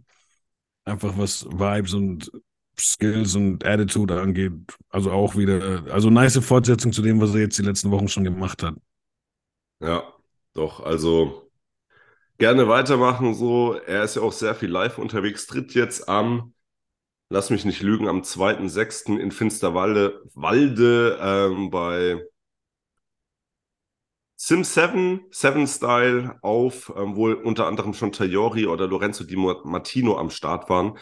Einfach 0.87 1.19
was 1.19 1.45
Vibes 1.45 1.95
und 1.95 2.31
Skills 2.79 3.35
und 3.35 3.65
Attitude 3.65 4.21
angeht. 4.21 4.53
Also 4.89 5.11
auch 5.11 5.37
wieder, 5.37 5.85
also 5.91 6.11
nice 6.11 6.39
Fortsetzung 6.39 6.93
zu 6.93 7.03
dem, 7.03 7.21
was 7.21 7.35
er 7.35 7.41
jetzt 7.41 7.59
die 7.59 7.63
letzten 7.63 7.91
Wochen 7.91 8.09
schon 8.09 8.25
gemacht 8.25 8.63
hat. 8.63 8.77
Ja, 9.81 10.05
doch, 10.55 10.81
also 10.81 11.51
gerne 12.39 12.69
weitermachen 12.69 13.35
so. 13.35 13.75
Er 13.75 14.05
ist 14.05 14.17
ja 14.17 14.23
auch 14.23 14.33
sehr 14.33 14.55
viel 14.55 14.71
live 14.71 14.99
unterwegs, 14.99 15.47
tritt 15.47 15.75
jetzt 15.75 16.09
am, 16.09 16.55
lass 17.31 17.51
mich 17.51 17.65
nicht 17.65 17.83
lügen, 17.83 18.09
am 18.09 18.25
2.6. 18.25 19.19
in 19.19 19.33
Finsterwalde 19.33 20.23
Walde, 20.35 21.19
ähm, 21.21 21.71
bei 21.71 22.25
Sim 24.39 24.65
7, 24.65 25.21
7 25.31 25.67
Style 25.67 26.39
auf, 26.43 26.93
ähm, 26.95 27.17
wo 27.17 27.33
unter 27.33 27.67
anderem 27.67 27.95
schon 27.95 28.13
Tayori 28.13 28.67
oder 28.67 28.87
Lorenzo 28.87 29.25
Di 29.25 29.37
Martino 29.37 30.19
am 30.19 30.31
Start 30.31 30.69
waren. 30.69 30.99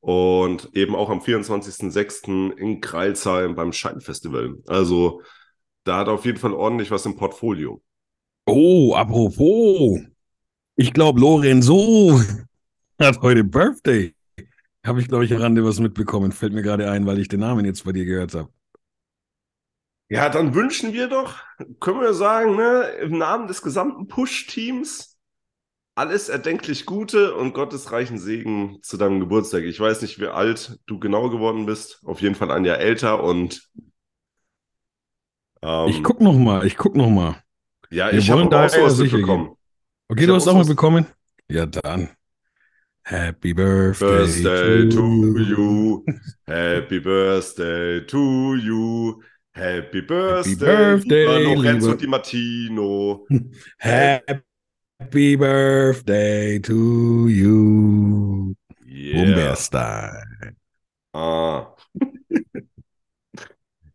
Und 0.00 0.68
eben 0.74 0.96
auch 0.96 1.10
am 1.10 1.20
24.06. 1.20 2.50
in 2.56 2.80
Kreilsheim 2.80 3.54
beim 3.54 3.72
Scheinfestival. 3.72 4.56
Also 4.66 5.22
da 5.84 5.98
hat 5.98 6.08
auf 6.08 6.24
jeden 6.24 6.38
Fall 6.38 6.52
ordentlich 6.52 6.90
was 6.90 7.06
im 7.06 7.16
Portfolio. 7.16 7.80
Oh, 8.46 8.94
apropos. 8.96 10.00
Ich 10.74 10.92
glaube, 10.92 11.20
Lorenzo 11.20 12.20
hat 12.98 13.22
heute 13.22 13.44
Birthday. 13.44 14.12
Habe 14.84 15.00
ich, 15.00 15.06
glaube 15.06 15.24
ich, 15.24 15.32
am 15.32 15.40
Rande 15.40 15.64
was 15.64 15.78
mitbekommen. 15.78 16.32
Fällt 16.32 16.52
mir 16.52 16.62
gerade 16.62 16.90
ein, 16.90 17.06
weil 17.06 17.20
ich 17.20 17.28
den 17.28 17.40
Namen 17.40 17.64
jetzt 17.64 17.84
bei 17.84 17.92
dir 17.92 18.04
gehört 18.04 18.34
habe. 18.34 18.48
Ja, 20.12 20.28
dann 20.28 20.54
wünschen 20.54 20.92
wir 20.92 21.08
doch, 21.08 21.36
können 21.80 22.02
wir 22.02 22.12
sagen, 22.12 22.54
ne, 22.54 22.82
im 23.00 23.16
Namen 23.16 23.48
des 23.48 23.62
gesamten 23.62 24.08
Push-Teams 24.08 25.18
alles 25.94 26.28
erdenklich 26.28 26.84
Gute 26.84 27.34
und 27.34 27.54
gottesreichen 27.54 28.18
Segen 28.18 28.76
zu 28.82 28.98
deinem 28.98 29.20
Geburtstag. 29.20 29.62
Ich 29.62 29.80
weiß 29.80 30.02
nicht, 30.02 30.20
wie 30.20 30.26
alt 30.26 30.78
du 30.84 30.98
genau 30.98 31.30
geworden 31.30 31.64
bist. 31.64 32.02
Auf 32.04 32.20
jeden 32.20 32.34
Fall 32.34 32.50
ein 32.50 32.66
Jahr 32.66 32.78
älter 32.78 33.24
und. 33.24 33.70
Ähm, 35.62 35.88
ich 35.88 36.02
guck 36.02 36.20
noch 36.20 36.34
mal, 36.34 36.66
ich 36.66 36.76
guck 36.76 36.94
noch 36.94 37.08
mal. 37.08 37.42
Ja, 37.88 38.12
wir 38.12 38.18
ich 38.18 38.30
habe 38.30 38.46
da 38.50 38.66
auch 38.66 38.68
sowas 38.68 38.98
mitbekommen. 38.98 39.56
Okay, 40.08 40.20
ich 40.20 40.26
du 40.26 40.34
hast 40.34 40.46
auch 40.46 40.54
mal 40.54 40.66
bekommen? 40.66 41.06
Ja, 41.48 41.64
dann. 41.64 42.10
Happy 43.04 43.54
Birthday, 43.54 44.06
birthday 44.06 44.88
to, 44.90 45.32
to 45.32 45.38
you. 45.38 46.04
Happy 46.46 47.00
Birthday 47.00 48.06
to 48.06 48.54
you. 48.56 49.22
Happy 49.54 50.00
Birthday, 50.00 50.50
Happy 50.50 51.08
Birthday 51.08 51.44
Lorenzo 51.44 51.88
lieber. 51.88 51.98
Di 51.98 52.06
Martino. 52.06 53.26
Happy 53.78 55.36
Birthday 55.36 56.58
to 56.60 57.28
you. 57.28 58.56
Yeah. 58.86 59.54
Style. 59.54 60.54
Ah. 61.12 61.74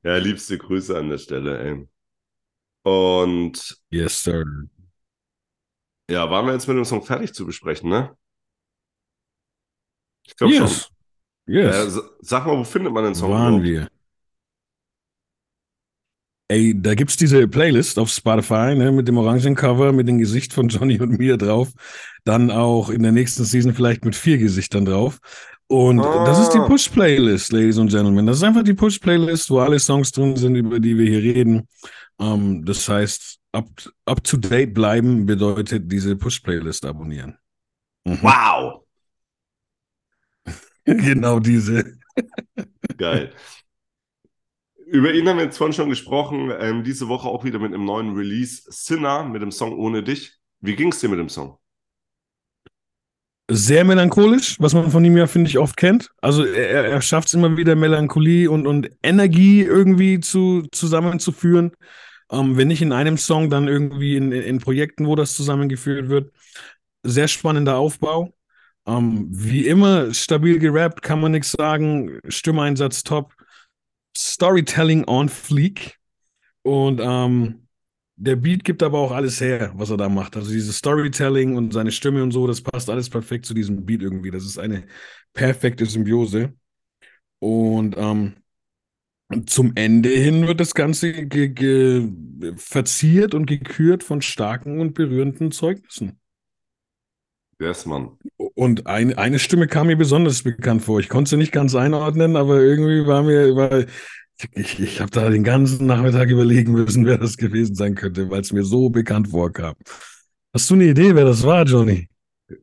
ja, 0.04 0.18
liebste 0.18 0.60
Grüße 0.60 0.96
an 0.96 1.10
der 1.10 1.18
Stelle, 1.18 1.60
ey. 1.60 1.88
Und. 2.84 3.82
Yes, 3.90 4.24
sir. 4.24 4.46
Ja, 6.10 6.30
waren 6.30 6.46
wir 6.46 6.54
jetzt 6.54 6.68
mit 6.68 6.78
dem 6.78 6.86
Song 6.86 7.04
fertig 7.04 7.34
zu 7.34 7.46
besprechen, 7.46 7.90
ne? 7.90 8.16
Ich 10.26 10.36
glaube 10.36 10.54
yes. 10.54 10.84
schon. 10.84 11.56
Yes. 11.56 11.98
Äh, 11.98 12.02
sag 12.20 12.46
mal, 12.46 12.58
wo 12.58 12.64
findet 12.64 12.94
man 12.94 13.06
den 13.06 13.16
Song? 13.16 13.32
Waren 13.32 13.62
überhaupt? 13.62 13.64
wir? 13.64 13.97
Ey, 16.50 16.74
da 16.80 16.96
gibt's 16.96 17.18
diese 17.18 17.46
Playlist 17.48 18.00
auf 18.00 18.10
Spotify, 18.10 18.74
ne, 18.74 18.92
mit 18.92 19.08
dem 19.08 19.18
orangen 19.18 19.56
Cover, 19.56 19.92
mit 19.92 20.08
dem 20.08 20.18
Gesicht 20.18 20.54
von 20.54 20.70
Johnny 20.70 21.00
und 21.00 21.20
mir 21.20 21.36
drauf. 21.36 21.74
Dann 22.24 22.51
auch 22.51 22.89
in 22.89 23.04
der 23.04 23.12
nächsten 23.12 23.44
Season 23.44 23.74
vielleicht 23.74 24.06
mit 24.06 24.16
vier 24.16 24.38
Gesichtern 24.38 24.86
drauf. 24.86 25.20
Und 25.68 26.00
ah. 26.00 26.24
das 26.24 26.39
ist 26.39 26.54
die 26.54 26.60
Push-Playlist, 26.60 27.51
Ladies 27.51 27.77
and 27.77 27.92
Gentlemen. 27.92 28.25
Das 28.25 28.38
ist 28.38 28.44
einfach 28.44 28.63
die 28.63 28.74
Push-Playlist, 28.74 29.50
wo 29.50 29.60
alle 29.60 29.80
Songs 29.80 30.13
drin 30.13 30.38
sind, 30.38 30.56
über 30.56 30.80
die 30.80 30.98
wir 30.98 31.10
hier 31.10 31.36
reden. 31.36 31.68
Um, 32.18 32.27
ähm, 32.27 32.66
das 32.66 32.88
heißt, 32.88 33.39
up, 33.51 33.68
up 34.06 34.24
to 34.24 34.38
date 34.38 34.74
bleiben 34.74 35.25
bedeutet 35.25 35.92
diese 35.92 36.16
Push-Playlist 36.16 36.86
abonnieren. 36.86 37.38
Mhm. 38.06 38.20
Wow! 38.22 38.86
genau 40.86 41.39
diese. 41.39 41.98
Geil. 42.98 43.34
Über 44.89 45.13
ihn 45.13 45.27
haben 45.27 45.38
wir 45.38 45.44
jetzt 45.46 45.58
vorhin 45.58 45.74
schon 45.74 45.89
gesprochen. 45.89 46.51
Ähm, 46.60 46.84
diese 46.84 47.10
Woche 47.10 47.27
auch 47.27 47.44
wieder 47.44 47.60
mit 47.60 47.74
einem 47.74 47.84
neuen 47.84 48.15
Release. 48.15 48.63
Sinner 48.67 49.25
mit 49.25 49.41
dem 49.41 49.51
Song 49.51 49.77
Ohne 49.77 50.01
dich. 50.01 50.38
Wie 50.62 50.75
ging 50.75 50.89
es 50.89 51.00
dir 51.00 51.10
mit 51.10 51.20
dem 51.20 51.27
Song? 51.27 51.58
Sehr 53.50 53.84
melancholisch, 53.84 54.58
was 54.60 54.74
man 54.74 54.89
von 54.89 55.03
ihm 55.03 55.17
ja, 55.17 55.27
finde 55.27 55.50
ich, 55.50 55.58
oft 55.58 55.77
kennt. 55.77 56.12
Also 56.22 56.44
er, 56.46 56.86
er 56.86 57.01
schafft 57.01 57.27
es 57.29 57.34
immer 57.34 57.56
wieder, 57.58 57.75
Melancholie 57.75 58.50
und, 58.50 58.65
und 58.65 58.89
Energie 59.03 59.62
irgendwie 59.62 60.20
zu, 60.20 60.63
zusammenzuführen. 60.72 61.72
Ähm, 62.32 62.58
wenn 62.58 62.67
nicht 62.70 62.82
in 62.82 62.91
einem 62.94 63.17
Song, 63.17 63.50
dann 63.50 63.67
irgendwie 63.67 64.15
in, 64.15 64.32
in 64.32 64.60
Projekten, 64.60 65.06
wo 65.06 65.15
das 65.15 65.36
zusammengeführt 65.36 66.10
wird. 66.10 66.32
Sehr 67.03 67.27
spannender 67.27 67.77
Aufbau. 67.77 68.34
Ähm, 68.86 69.27
wie 69.29 69.67
immer 69.67 70.13
stabil 70.13 70.60
gerappt, 70.60 71.01
kann 71.01 71.20
man 71.20 71.34
nichts 71.34 71.51
sagen. 71.51 72.20
Stimmeinsatz 72.29 73.03
top. 73.03 73.37
Storytelling 74.18 75.06
on 75.08 75.30
fleek. 75.30 75.98
Und 76.64 77.00
ähm, 77.02 77.68
der 78.16 78.36
Beat 78.36 78.64
gibt 78.64 78.82
aber 78.82 78.98
auch 78.98 79.12
alles 79.12 79.40
her, 79.40 79.72
was 79.76 79.92
er 79.92 79.98
da 79.98 80.10
macht. 80.10 80.36
Also 80.36 80.52
dieses 80.52 80.78
Storytelling 80.78 81.56
und 81.56 81.72
seine 81.72 81.92
Stimme 81.92 82.24
und 82.24 82.32
so, 82.32 82.48
das 82.48 82.62
passt 82.62 82.90
alles 82.90 83.10
perfekt 83.10 83.46
zu 83.46 83.54
diesem 83.54 83.86
Beat 83.86 84.02
irgendwie. 84.02 84.32
Das 84.32 84.44
ist 84.44 84.58
eine 84.58 84.86
perfekte 85.34 85.86
Symbiose. 85.86 86.54
Und 87.40 87.96
ähm, 87.96 88.34
zum 89.46 89.74
Ende 89.76 90.10
hin 90.10 90.48
wird 90.48 90.60
das 90.60 90.74
Ganze 90.74 91.14
verziert 92.56 93.36
und 93.36 93.46
gekürt 93.46 94.04
von 94.04 94.22
starken 94.24 94.80
und 94.80 94.96
berührenden 94.96 95.52
Zeugnissen. 95.52 96.20
Yes, 97.60 97.86
Mann. 97.86 98.18
Und 98.38 98.86
ein, 98.86 99.18
eine 99.18 99.40
Stimme 99.40 99.68
kam 99.68 99.88
mir 99.88 99.98
besonders 99.98 100.44
bekannt 100.44 100.84
vor. 100.84 101.00
Ich 101.00 101.10
konnte 101.10 101.30
sie 101.30 101.38
nicht 101.38 101.52
ganz 101.52 101.74
einordnen, 101.74 102.36
aber 102.36 102.62
irgendwie 102.62 103.08
war 103.08 103.24
mir, 103.24 103.56
war, 103.56 103.86
ich, 104.54 104.80
ich 104.80 105.02
habe 105.02 105.10
da 105.10 105.30
den 105.30 105.44
ganzen 105.44 105.88
Nachmittag 105.88 106.30
überlegen 106.30 106.74
müssen, 106.74 107.06
wer 107.06 107.18
das 107.18 107.38
gewesen 107.38 107.74
sein 107.76 107.96
könnte, 107.96 108.30
weil 108.30 108.42
es 108.42 108.52
mir 108.52 108.64
so 108.64 108.90
bekannt 108.90 109.30
vorkam. 109.30 109.76
Hast 110.54 110.70
du 110.70 110.76
eine 110.76 110.86
Idee, 110.86 111.16
wer 111.16 111.26
das 111.26 111.44
war, 111.44 111.64
Johnny? 111.66 112.08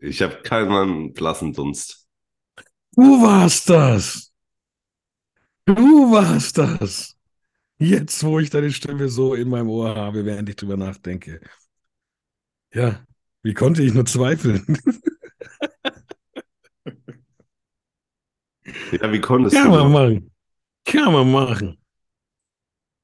Ich 0.00 0.22
habe 0.22 0.42
keinen 0.42 1.12
blassen 1.12 1.52
Dunst. 1.52 2.06
Du 2.96 3.22
warst 3.22 3.68
das. 3.68 4.32
Du 5.66 6.12
warst 6.12 6.58
das. 6.58 7.16
Jetzt, 7.78 8.24
wo 8.24 8.38
ich 8.40 8.50
deine 8.50 8.72
Stimme 8.72 9.08
so 9.08 9.34
in 9.34 9.48
meinem 9.48 9.68
Ohr 9.68 9.96
habe, 9.96 10.24
während 10.24 10.48
ich 10.48 10.56
drüber 10.56 10.76
nachdenke. 10.76 11.40
Ja, 12.72 13.06
wie 13.44 13.54
konnte 13.54 13.82
ich 13.82 13.94
nur 13.94 14.06
zweifeln? 14.06 14.64
ja, 18.90 19.12
wie 19.12 19.20
konntest 19.20 19.54
Kann 19.54 19.70
du? 19.70 19.76
Kann 19.76 19.92
man 19.92 19.92
machen. 19.92 20.30
Kann 20.84 21.12
man 21.12 21.30
machen. 21.30 21.78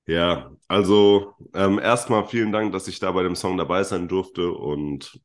Ja, 0.06 0.50
also 0.66 1.34
ähm, 1.54 1.78
erstmal 1.78 2.26
vielen 2.26 2.52
Dank, 2.52 2.72
dass 2.72 2.88
ich 2.88 2.98
da 2.98 3.12
bei 3.12 3.22
dem 3.22 3.36
Song 3.36 3.56
dabei 3.56 3.84
sein 3.84 4.08
durfte 4.08 4.50
und 4.50 5.20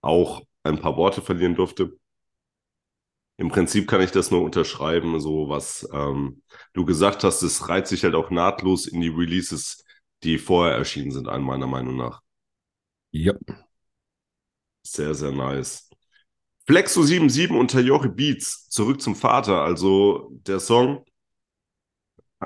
auch 0.00 0.42
ein 0.64 0.80
paar 0.80 0.96
Worte 0.96 1.22
verlieren 1.22 1.54
durfte. 1.54 1.96
Im 3.36 3.48
Prinzip 3.48 3.86
kann 3.86 4.00
ich 4.00 4.10
das 4.10 4.30
nur 4.30 4.42
unterschreiben, 4.42 5.20
so 5.20 5.48
was 5.50 5.86
ähm, 5.92 6.42
du 6.72 6.86
gesagt 6.86 7.22
hast, 7.22 7.42
es 7.42 7.68
reiht 7.68 7.86
sich 7.86 8.02
halt 8.02 8.14
auch 8.14 8.30
nahtlos 8.30 8.86
in 8.86 9.00
die 9.02 9.08
Releases, 9.08 9.84
die 10.22 10.38
vorher 10.38 10.74
erschienen 10.74 11.10
sind, 11.10 11.28
an 11.28 11.42
meiner 11.42 11.66
Meinung 11.66 11.96
nach. 11.96 12.22
Ja. 13.12 13.34
Sehr, 14.86 15.14
sehr 15.14 15.32
nice. 15.32 15.90
Flexo 16.66 17.02
77 17.02 17.56
und 17.58 17.70
Tayori 17.72 18.08
Beats, 18.08 18.68
zurück 18.70 19.00
zum 19.02 19.16
Vater. 19.16 19.62
Also 19.62 20.30
der 20.46 20.60
Song 20.60 21.04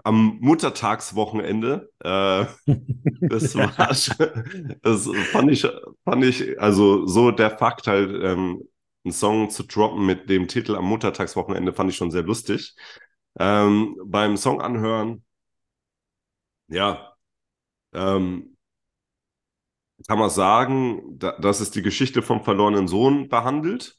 am 0.05 0.39
Muttertagswochenende. 0.41 1.91
Äh, 2.01 2.47
das 3.21 3.55
war 3.55 3.73
das 4.83 5.09
fand 5.33 5.51
ich, 5.51 5.67
fand 6.05 6.25
ich, 6.25 6.61
also 6.61 7.07
so 7.07 7.31
der 7.31 7.57
Fakt 7.59 7.87
halt, 7.87 8.11
ähm, 8.23 8.63
einen 9.05 9.13
Song 9.13 9.49
zu 9.51 9.63
droppen 9.65 10.05
mit 10.07 10.29
dem 10.29 10.47
Titel 10.49 10.77
am 10.77 10.85
Muttertagswochenende 10.85 11.73
fand 11.73 11.91
ich 11.91 11.97
schon 11.97 12.11
sehr 12.11 12.23
lustig. 12.23 12.75
Ähm, 13.39 13.97
beim 14.05 14.37
Song 14.37 14.61
anhören, 14.61 15.25
ja, 16.69 17.17
ähm, 17.95 18.50
kann 20.07 20.19
man 20.19 20.31
sagen, 20.31 21.19
da, 21.19 21.33
dass 21.39 21.61
es 21.61 21.71
die 21.71 21.83
Geschichte 21.83 22.23
vom 22.23 22.43
verlorenen 22.45 22.89
Sohn 22.89 23.29
behandelt, 23.29 23.99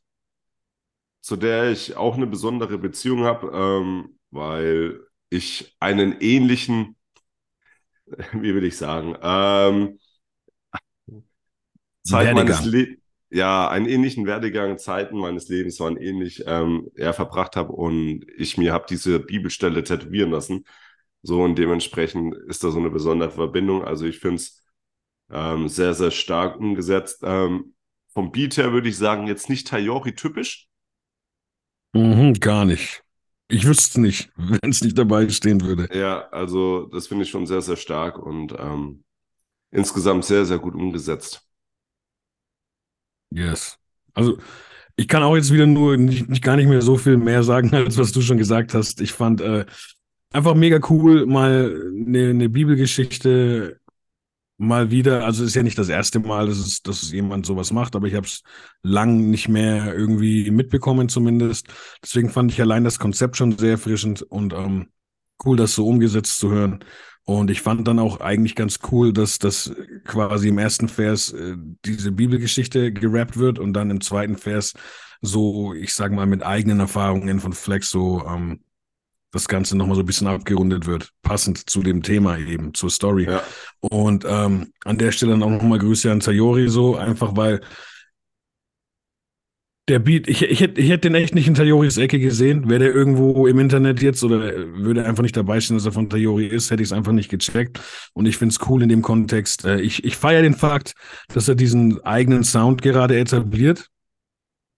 zu 1.21 1.35
der 1.35 1.71
ich 1.71 1.95
auch 1.97 2.15
eine 2.15 2.27
besondere 2.27 2.77
Beziehung 2.77 3.23
habe, 3.23 3.51
ähm, 3.53 4.19
weil 4.31 5.01
ich 5.29 5.75
einen 5.79 6.17
ähnlichen, 6.19 6.95
wie 8.33 8.55
will 8.55 8.63
ich 8.65 8.77
sagen, 8.77 9.15
ähm, 9.21 9.99
Zeit 12.03 12.31
meines 12.31 12.63
Lebens, 12.63 12.99
ja, 13.29 13.69
einen 13.69 13.85
ähnlichen 13.87 14.25
Werdegang, 14.25 14.77
Zeiten 14.77 15.17
meines 15.17 15.47
Lebens 15.47 15.79
waren 15.79 15.97
ähnlich, 15.97 16.43
ähm, 16.47 16.89
er 16.95 17.13
verbracht 17.13 17.55
habe 17.55 17.71
und 17.71 18.25
ich 18.37 18.57
mir 18.57 18.73
habe 18.73 18.85
diese 18.89 19.19
Bibelstelle 19.19 19.83
tätowieren 19.83 20.31
lassen. 20.31 20.65
So 21.23 21.43
und 21.43 21.55
dementsprechend 21.57 22.35
ist 22.47 22.63
da 22.63 22.71
so 22.71 22.79
eine 22.79 22.89
besondere 22.89 23.31
Verbindung. 23.31 23.83
Also 23.85 24.05
ich 24.05 24.19
finde 24.19 24.37
es 24.37 24.60
ähm, 25.31 25.67
sehr, 25.67 25.93
sehr 25.93 26.11
stark 26.11 26.59
umgesetzt. 26.59 27.21
Ähm, 27.23 27.73
vom 28.13 28.31
Beat 28.31 28.57
her 28.57 28.73
würde 28.73 28.89
ich 28.89 28.97
sagen, 28.97 29.27
jetzt 29.27 29.49
nicht 29.49 29.67
Tayori 29.67 30.15
typisch. 30.15 30.67
Mhm, 31.93 32.33
gar 32.33 32.65
nicht. 32.65 33.03
Ich 33.47 33.65
wüsste 33.65 33.99
nicht, 33.99 34.31
wenn 34.35 34.69
es 34.69 34.81
nicht 34.81 34.97
dabei 34.97 35.27
stehen 35.29 35.61
würde. 35.61 35.89
Ja, 35.97 36.27
also 36.29 36.85
das 36.85 37.07
finde 37.07 37.23
ich 37.25 37.29
schon 37.29 37.45
sehr, 37.45 37.61
sehr 37.61 37.77
stark 37.77 38.17
und 38.17 38.53
ähm, 38.57 39.03
insgesamt 39.71 40.25
sehr, 40.25 40.45
sehr 40.45 40.59
gut 40.59 40.75
umgesetzt. 40.75 41.45
Yes. 43.33 43.77
Also 44.13 44.37
ich 44.95 45.07
kann 45.07 45.23
auch 45.23 45.35
jetzt 45.35 45.51
wieder 45.51 45.65
nur 45.65 45.97
nicht, 45.97 46.29
nicht, 46.29 46.43
gar 46.43 46.57
nicht 46.57 46.67
mehr 46.67 46.81
so 46.81 46.97
viel 46.97 47.17
mehr 47.17 47.43
sagen, 47.43 47.73
als 47.75 47.97
was 47.97 48.11
du 48.11 48.21
schon 48.21 48.37
gesagt 48.37 48.73
hast. 48.73 49.01
Ich 49.01 49.11
fand 49.11 49.41
äh, 49.41 49.65
einfach 50.31 50.55
mega 50.55 50.79
cool, 50.89 51.25
mal 51.25 51.91
eine, 51.93 52.29
eine 52.29 52.49
Bibelgeschichte 52.49 53.80
mal 54.61 54.91
wieder, 54.91 55.25
also 55.25 55.43
ist 55.43 55.55
ja 55.55 55.63
nicht 55.63 55.77
das 55.77 55.89
erste 55.89 56.19
Mal, 56.19 56.45
dass, 56.45 56.59
es, 56.59 56.83
dass 56.83 57.11
jemand 57.11 57.47
sowas 57.47 57.73
macht, 57.73 57.95
aber 57.95 58.07
ich 58.07 58.13
habe 58.13 58.27
es 58.27 58.43
lang 58.83 59.29
nicht 59.31 59.49
mehr 59.49 59.95
irgendwie 59.95 60.51
mitbekommen 60.51 61.09
zumindest. 61.09 61.67
Deswegen 62.03 62.29
fand 62.29 62.51
ich 62.51 62.61
allein 62.61 62.83
das 62.83 62.99
Konzept 62.99 63.37
schon 63.37 63.57
sehr 63.57 63.71
erfrischend 63.71 64.21
und 64.21 64.53
ähm, 64.53 64.89
cool, 65.43 65.57
das 65.57 65.73
so 65.73 65.87
umgesetzt 65.87 66.37
zu 66.37 66.51
hören. 66.51 66.83
Und 67.23 67.49
ich 67.49 67.61
fand 67.61 67.87
dann 67.87 67.97
auch 67.97 68.19
eigentlich 68.19 68.55
ganz 68.55 68.79
cool, 68.91 69.13
dass 69.13 69.39
das 69.39 69.73
quasi 70.05 70.49
im 70.49 70.59
ersten 70.59 70.89
Vers 70.89 71.33
äh, 71.33 71.55
diese 71.83 72.11
Bibelgeschichte 72.11 72.91
gerappt 72.93 73.37
wird 73.37 73.57
und 73.57 73.73
dann 73.73 73.89
im 73.89 74.01
zweiten 74.01 74.37
Vers 74.37 74.73
so, 75.21 75.73
ich 75.73 75.93
sag 75.93 76.11
mal, 76.11 76.27
mit 76.27 76.43
eigenen 76.43 76.79
Erfahrungen 76.79 77.39
von 77.39 77.53
Flex 77.53 77.89
so 77.89 78.25
ähm, 78.27 78.59
das 79.31 79.47
Ganze 79.47 79.77
nochmal 79.77 79.95
so 79.95 80.01
ein 80.01 80.05
bisschen 80.05 80.27
abgerundet 80.27 80.85
wird, 80.85 81.11
passend 81.21 81.69
zu 81.69 81.81
dem 81.81 82.03
Thema 82.03 82.37
eben, 82.37 82.73
zur 82.73 82.89
Story. 82.89 83.25
Ja. 83.25 83.41
Und 83.79 84.25
ähm, 84.27 84.73
an 84.83 84.97
der 84.97 85.11
Stelle 85.11 85.31
dann 85.31 85.43
auch 85.43 85.49
nochmal 85.49 85.79
Grüße 85.79 86.11
an 86.11 86.21
Sayori 86.21 86.67
so, 86.67 86.95
einfach 86.95 87.35
weil 87.35 87.61
der 89.91 89.99
Beat, 89.99 90.27
ich, 90.29 90.41
ich, 90.41 90.61
hätte, 90.61 90.79
ich 90.79 90.89
hätte 90.89 91.09
den 91.09 91.15
echt 91.15 91.35
nicht 91.35 91.47
in 91.47 91.53
Tayoris 91.53 91.97
Ecke 91.97 92.17
gesehen. 92.19 92.69
Wäre 92.69 92.79
der 92.79 92.93
irgendwo 92.93 93.45
im 93.45 93.59
Internet 93.59 94.01
jetzt 94.01 94.23
oder 94.23 94.39
würde 94.73 95.05
einfach 95.05 95.23
nicht 95.23 95.35
dabei 95.35 95.59
stehen, 95.59 95.75
dass 95.75 95.85
er 95.85 95.91
von 95.91 96.09
Tayori 96.09 96.45
ist, 96.47 96.71
hätte 96.71 96.81
ich 96.81 96.89
es 96.89 96.93
einfach 96.93 97.11
nicht 97.11 97.29
gecheckt. 97.29 97.81
Und 98.13 98.25
ich 98.25 98.37
finde 98.37 98.53
es 98.53 98.69
cool 98.69 98.83
in 98.83 98.89
dem 98.89 99.01
Kontext. 99.01 99.65
Äh, 99.65 99.81
ich, 99.81 100.05
ich 100.05 100.15
feiere 100.15 100.43
den 100.43 100.53
Fakt, 100.53 100.93
dass 101.33 101.47
er 101.47 101.55
diesen 101.55 102.01
eigenen 102.05 102.43
Sound 102.43 102.81
gerade 102.81 103.19
etabliert. 103.19 103.90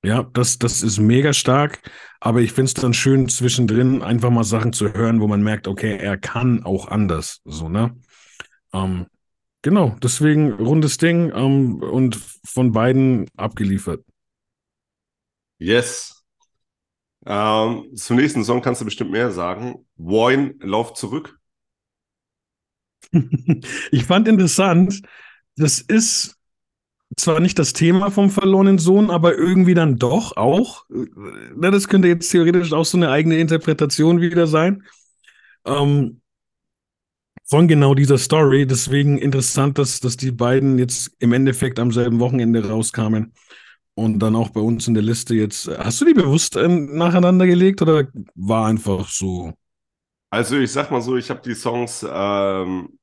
Ja, 0.06 0.24
das, 0.24 0.60
das 0.60 0.84
ist 0.84 1.00
mega 1.00 1.32
stark, 1.32 1.82
aber 2.20 2.42
ich 2.42 2.52
finde 2.52 2.68
es 2.68 2.74
dann 2.74 2.94
schön, 2.94 3.30
zwischendrin 3.30 4.02
einfach 4.02 4.30
mal 4.30 4.44
Sachen 4.44 4.74
zu 4.74 4.94
hören, 4.94 5.22
wo 5.22 5.28
man 5.28 5.42
merkt, 5.42 5.68
okay, 5.68 5.96
er 5.98 6.18
kann 6.18 6.66
auch 6.66 6.90
anders. 6.90 7.42
So, 7.46 7.70
ne? 7.70 7.96
Ähm, 8.74 9.06
genau, 9.62 9.96
deswegen 10.04 10.52
rundes 10.52 10.98
Ding 10.98 11.32
ähm, 11.34 11.82
und 11.82 12.20
von 12.44 12.74
beiden 12.74 13.30
abgeliefert. 13.38 14.04
Yes. 15.58 16.22
Ähm, 17.26 17.96
zum 17.96 18.18
nächsten 18.18 18.44
Song 18.44 18.62
kannst 18.62 18.82
du 18.82 18.86
bestimmt 18.86 19.12
mehr 19.12 19.32
sagen. 19.32 19.86
Woin, 19.96 20.60
Lauf 20.60 20.94
zurück. 20.96 21.40
ich 23.92 24.04
fand 24.04 24.28
interessant, 24.28 25.02
das 25.56 25.80
ist 25.80 26.33
zwar 27.18 27.40
nicht 27.40 27.60
das 27.60 27.74
Thema 27.74 28.12
vom 28.12 28.30
verlorenen 28.30 28.78
Sohn, 28.78 29.10
aber 29.10 29.36
irgendwie 29.36 29.74
dann 29.74 29.98
doch 29.98 30.38
auch. 30.38 30.86
Na, 31.56 31.72
das 31.72 31.88
könnte 31.88 32.08
jetzt 32.08 32.30
theoretisch 32.30 32.74
auch 32.74 32.86
so 32.86 32.98
eine 32.98 33.10
eigene 33.10 33.38
Interpretation 33.38 34.22
wieder 34.22 34.48
sein. 34.48 34.84
Ähm, 35.66 36.22
von 37.46 37.68
genau 37.68 37.94
dieser 37.94 38.18
Story. 38.18 38.66
Deswegen 38.66 39.18
interessant, 39.18 39.78
dass, 39.78 40.00
dass 40.00 40.18
die 40.18 40.32
beiden 40.32 40.78
jetzt 40.80 41.12
im 41.20 41.34
Endeffekt 41.34 41.80
am 41.80 41.92
selben 41.92 42.20
Wochenende 42.20 42.68
rauskamen 42.68 43.34
und 43.96 44.20
dann 44.20 44.36
auch 44.36 44.50
bei 44.50 44.62
uns 44.62 44.88
in 44.88 44.94
der 44.94 45.04
Liste 45.04 45.36
jetzt. 45.36 45.68
Hast 45.68 46.02
du 46.02 46.06
die 46.06 46.14
bewusst 46.14 46.56
ähm, 46.56 46.96
nacheinander 46.98 47.46
gelegt 47.46 47.82
oder 47.82 48.08
war 48.36 48.68
einfach 48.68 49.08
so? 49.10 49.54
Also 50.30 50.58
ich 50.58 50.72
sag 50.72 50.90
mal 50.90 51.02
so, 51.02 51.16
ich 51.16 51.30
habe 51.30 51.42
die 51.46 51.54
Songs 51.54 52.06
ähm, 52.10 52.98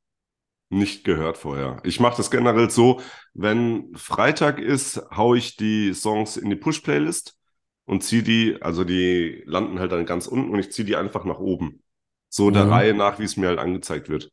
nicht 0.71 1.05
gehört 1.05 1.37
vorher. 1.37 1.79
Ich 1.83 2.01
mache 2.01 2.17
das 2.17 2.31
generell 2.31 2.71
so, 2.71 3.01
wenn 3.35 3.93
Freitag 3.95 4.59
ist, 4.59 5.03
haue 5.15 5.37
ich 5.37 5.57
die 5.57 5.93
Songs 5.93 6.37
in 6.37 6.49
die 6.49 6.57
Push-Playlist 6.57 7.37
und 7.85 8.03
ziehe 8.03 8.23
die, 8.23 8.57
also 8.63 8.85
die 8.85 9.43
landen 9.47 9.81
halt 9.81 9.93
dann 9.93 10.07
ganz 10.07 10.27
unten 10.27 10.51
und 10.51 10.59
ich 10.59 10.73
ziehe 10.73 10.87
die 10.87 10.97
einfach 10.97 11.25
nach 11.25 11.39
oben. 11.39 11.83
So 12.29 12.51
der 12.51 12.67
mhm. 12.67 12.73
Reihe 12.73 12.95
nach, 12.95 13.19
wie 13.19 13.25
es 13.25 13.37
mir 13.37 13.49
halt 13.49 13.59
angezeigt 13.59 14.09
wird. 14.09 14.31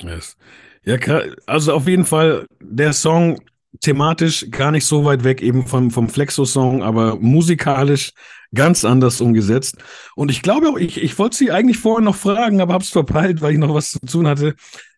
Yes. 0.00 0.36
Ja, 0.84 0.98
also 1.46 1.72
auf 1.72 1.88
jeden 1.88 2.04
Fall 2.04 2.46
der 2.60 2.92
Song 2.92 3.40
thematisch 3.80 4.50
gar 4.50 4.70
nicht 4.70 4.84
so 4.84 5.04
weit 5.04 5.24
weg 5.24 5.40
eben 5.40 5.66
vom, 5.66 5.90
vom 5.90 6.08
Flexo-Song, 6.08 6.82
aber 6.82 7.16
musikalisch 7.16 8.12
ganz 8.54 8.84
anders 8.84 9.20
umgesetzt. 9.20 9.78
Und 10.14 10.30
ich 10.30 10.42
glaube 10.42 10.68
auch, 10.68 10.76
ich, 10.76 11.02
ich 11.02 11.18
wollte 11.18 11.36
sie 11.36 11.50
eigentlich 11.50 11.78
vorher 11.78 12.04
noch 12.04 12.14
fragen, 12.14 12.60
aber 12.60 12.74
hab's 12.74 12.90
verpeilt, 12.90 13.40
weil 13.40 13.54
ich 13.54 13.58
noch 13.58 13.74
was 13.74 13.92
zu 13.92 14.00
tun 14.00 14.26
hatte. 14.26 14.54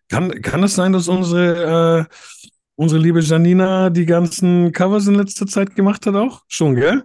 Kann, 0.08 0.30
kann 0.42 0.62
es 0.62 0.74
sein, 0.74 0.92
dass 0.92 1.08
unsere, 1.08 2.06
äh, 2.08 2.14
unsere 2.76 3.00
liebe 3.00 3.20
Janina 3.20 3.90
die 3.90 4.06
ganzen 4.06 4.72
Covers 4.72 5.06
in 5.06 5.14
letzter 5.14 5.46
Zeit 5.46 5.74
gemacht 5.74 6.06
hat 6.06 6.14
auch? 6.14 6.42
Schon, 6.48 6.74
gell? 6.74 7.04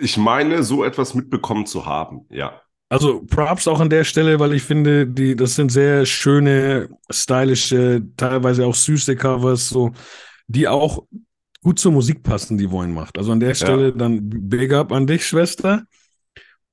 Ich 0.00 0.16
meine, 0.16 0.62
so 0.62 0.84
etwas 0.84 1.14
mitbekommen 1.14 1.66
zu 1.66 1.86
haben, 1.86 2.26
ja. 2.30 2.60
Also 2.88 3.22
Props 3.22 3.66
auch 3.68 3.80
an 3.80 3.88
der 3.88 4.04
Stelle, 4.04 4.38
weil 4.38 4.52
ich 4.52 4.62
finde, 4.64 5.06
die, 5.06 5.34
das 5.34 5.54
sind 5.54 5.72
sehr 5.72 6.04
schöne, 6.04 6.90
stylische, 7.08 8.02
teilweise 8.18 8.66
auch 8.66 8.74
süße 8.74 9.16
Covers, 9.16 9.70
so, 9.70 9.92
die 10.46 10.68
auch 10.68 11.02
gut 11.62 11.78
zur 11.78 11.92
Musik 11.92 12.22
passen, 12.22 12.58
die 12.58 12.70
Wohin 12.70 12.92
macht. 12.92 13.16
Also 13.16 13.32
an 13.32 13.40
der 13.40 13.54
Stelle 13.54 13.86
ja. 13.86 13.90
dann 13.92 14.20
Big 14.28 14.74
Up 14.74 14.92
an 14.92 15.06
dich, 15.06 15.26
Schwester. 15.26 15.84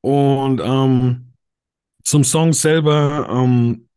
Und 0.02 0.62
ähm, 0.62 1.34
zum 2.04 2.24
Song 2.24 2.52
selber, 2.54 3.30
ähm, 3.32 3.88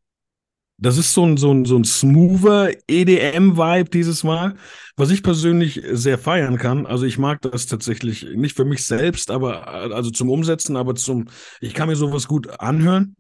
das 0.82 0.98
ist 0.98 1.14
so 1.14 1.24
ein, 1.24 1.36
so 1.36 1.52
ein, 1.52 1.64
so 1.64 1.76
ein 1.76 1.84
smoother 1.84 2.72
EDM-Vibe 2.88 3.88
dieses 3.90 4.24
Mal, 4.24 4.56
was 4.96 5.10
ich 5.10 5.22
persönlich 5.22 5.80
sehr 5.92 6.18
feiern 6.18 6.58
kann. 6.58 6.86
Also 6.86 7.06
ich 7.06 7.18
mag 7.18 7.40
das 7.42 7.66
tatsächlich 7.66 8.24
nicht 8.34 8.56
für 8.56 8.64
mich 8.64 8.84
selbst, 8.84 9.30
aber 9.30 9.68
also 9.68 10.10
zum 10.10 10.28
Umsetzen, 10.28 10.76
aber 10.76 10.96
zum, 10.96 11.28
ich 11.60 11.74
kann 11.74 11.88
mir 11.88 11.94
sowas 11.94 12.26
gut 12.26 12.60
anhören. 12.60 13.14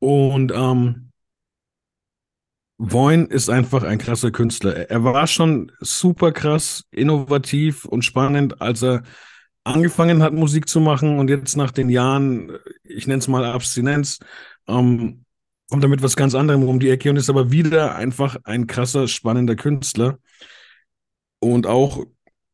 Und 0.00 0.52
ähm, 0.52 1.12
Voin 2.78 3.26
ist 3.26 3.50
einfach 3.50 3.84
ein 3.84 3.98
krasser 3.98 4.32
Künstler. 4.32 4.90
Er 4.90 5.04
war 5.04 5.28
schon 5.28 5.70
super 5.80 6.32
krass, 6.32 6.84
innovativ 6.90 7.84
und 7.84 8.04
spannend, 8.04 8.60
als 8.60 8.82
er 8.82 9.04
angefangen 9.62 10.22
hat, 10.22 10.32
Musik 10.32 10.68
zu 10.68 10.80
machen 10.80 11.20
und 11.20 11.30
jetzt 11.30 11.56
nach 11.56 11.70
den 11.70 11.88
Jahren, 11.88 12.50
ich 12.82 13.06
nenne 13.06 13.18
es 13.18 13.28
mal 13.28 13.44
Abstinenz, 13.44 14.18
ähm, 14.66 15.24
kommt 15.70 15.84
damit 15.84 16.02
was 16.02 16.16
ganz 16.16 16.34
anderem 16.34 16.68
um 16.68 16.80
die 16.80 16.90
Ecke 16.90 17.10
und 17.10 17.16
ist 17.16 17.30
aber 17.30 17.50
wieder 17.50 17.96
einfach 17.96 18.36
ein 18.44 18.66
krasser, 18.66 19.08
spannender 19.08 19.56
Künstler. 19.56 20.18
Und 21.38 21.66
auch 21.66 22.04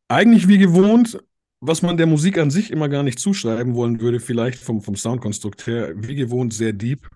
eigentlich 0.08 0.46
wie 0.46 0.58
gewohnt 0.58 1.18
was 1.60 1.82
man 1.82 1.96
der 1.96 2.06
Musik 2.06 2.38
an 2.38 2.50
sich 2.50 2.70
immer 2.70 2.88
gar 2.88 3.02
nicht 3.02 3.18
zuschreiben 3.18 3.74
wollen 3.74 4.00
würde, 4.00 4.20
vielleicht 4.20 4.62
vom, 4.62 4.82
vom 4.82 4.96
Soundkonstrukt 4.96 5.66
her, 5.66 5.92
wie 5.96 6.14
gewohnt 6.14 6.52
sehr 6.52 6.72
deep, 6.72 7.08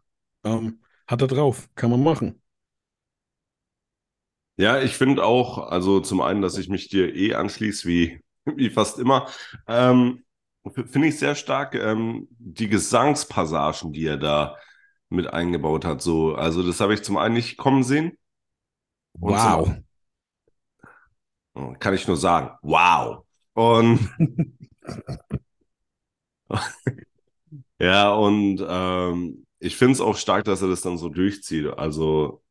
ähm, 0.44 0.80
hat 1.06 1.22
er 1.22 1.28
drauf, 1.28 1.68
kann 1.74 1.90
man 1.90 2.02
machen. 2.02 2.40
Ja, 4.56 4.80
ich 4.80 4.96
finde 4.96 5.24
auch, 5.24 5.58
also 5.58 6.00
zum 6.00 6.20
einen, 6.20 6.42
dass 6.42 6.58
ich 6.58 6.68
mich 6.68 6.88
dir 6.88 7.14
eh 7.14 7.34
anschließe, 7.34 7.88
wie, 7.88 8.20
wie 8.44 8.70
fast 8.70 8.98
immer. 8.98 9.28
Ähm, 9.66 10.24
finde 10.74 11.08
ich 11.08 11.18
sehr 11.18 11.34
stark 11.34 11.74
ähm, 11.74 12.28
die 12.30 12.68
Gesangspassagen, 12.68 13.92
die 13.92 14.06
er 14.06 14.18
da 14.18 14.56
mit 15.10 15.32
eingebaut 15.32 15.84
hat. 15.84 16.00
So, 16.00 16.34
also 16.34 16.62
das 16.62 16.80
habe 16.80 16.94
ich 16.94 17.02
zum 17.02 17.16
einen 17.18 17.34
nicht 17.34 17.56
kommen 17.56 17.82
sehen. 17.82 18.16
Wow. 19.14 19.72
Zum, 21.54 21.78
kann 21.78 21.94
ich 21.94 22.06
nur 22.06 22.16
sagen, 22.16 22.56
wow. 22.62 23.24
Und 23.54 24.08
ja, 27.78 28.12
und 28.12 28.64
ähm, 28.66 29.46
ich 29.58 29.76
finde 29.76 29.92
es 29.92 30.00
auch 30.00 30.16
stark, 30.16 30.44
dass 30.44 30.62
er 30.62 30.68
das 30.68 30.80
dann 30.80 30.96
so 30.96 31.08
durchzieht. 31.08 31.66
Also 31.66 32.42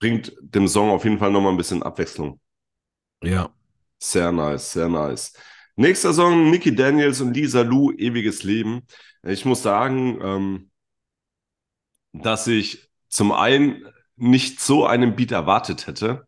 bringt 0.00 0.32
dem 0.40 0.68
Song 0.68 0.90
auf 0.90 1.04
jeden 1.04 1.18
Fall 1.18 1.30
nochmal 1.30 1.52
ein 1.52 1.58
bisschen 1.58 1.82
Abwechslung. 1.82 2.40
Ja. 3.22 3.50
Sehr 3.98 4.32
nice, 4.32 4.72
sehr 4.72 4.88
nice. 4.88 5.32
Nächster 5.76 6.12
Song, 6.12 6.50
Nicky 6.50 6.74
Daniels 6.74 7.20
und 7.20 7.34
Lisa 7.34 7.62
Lou, 7.62 7.92
Ewiges 7.92 8.42
Leben. 8.42 8.82
Ich 9.22 9.44
muss 9.44 9.62
sagen, 9.62 10.18
ähm, 10.22 10.70
dass 12.12 12.46
ich 12.46 12.90
zum 13.08 13.32
einen 13.32 13.86
nicht 14.16 14.60
so 14.60 14.86
einen 14.86 15.16
Beat 15.16 15.32
erwartet 15.32 15.86
hätte, 15.86 16.26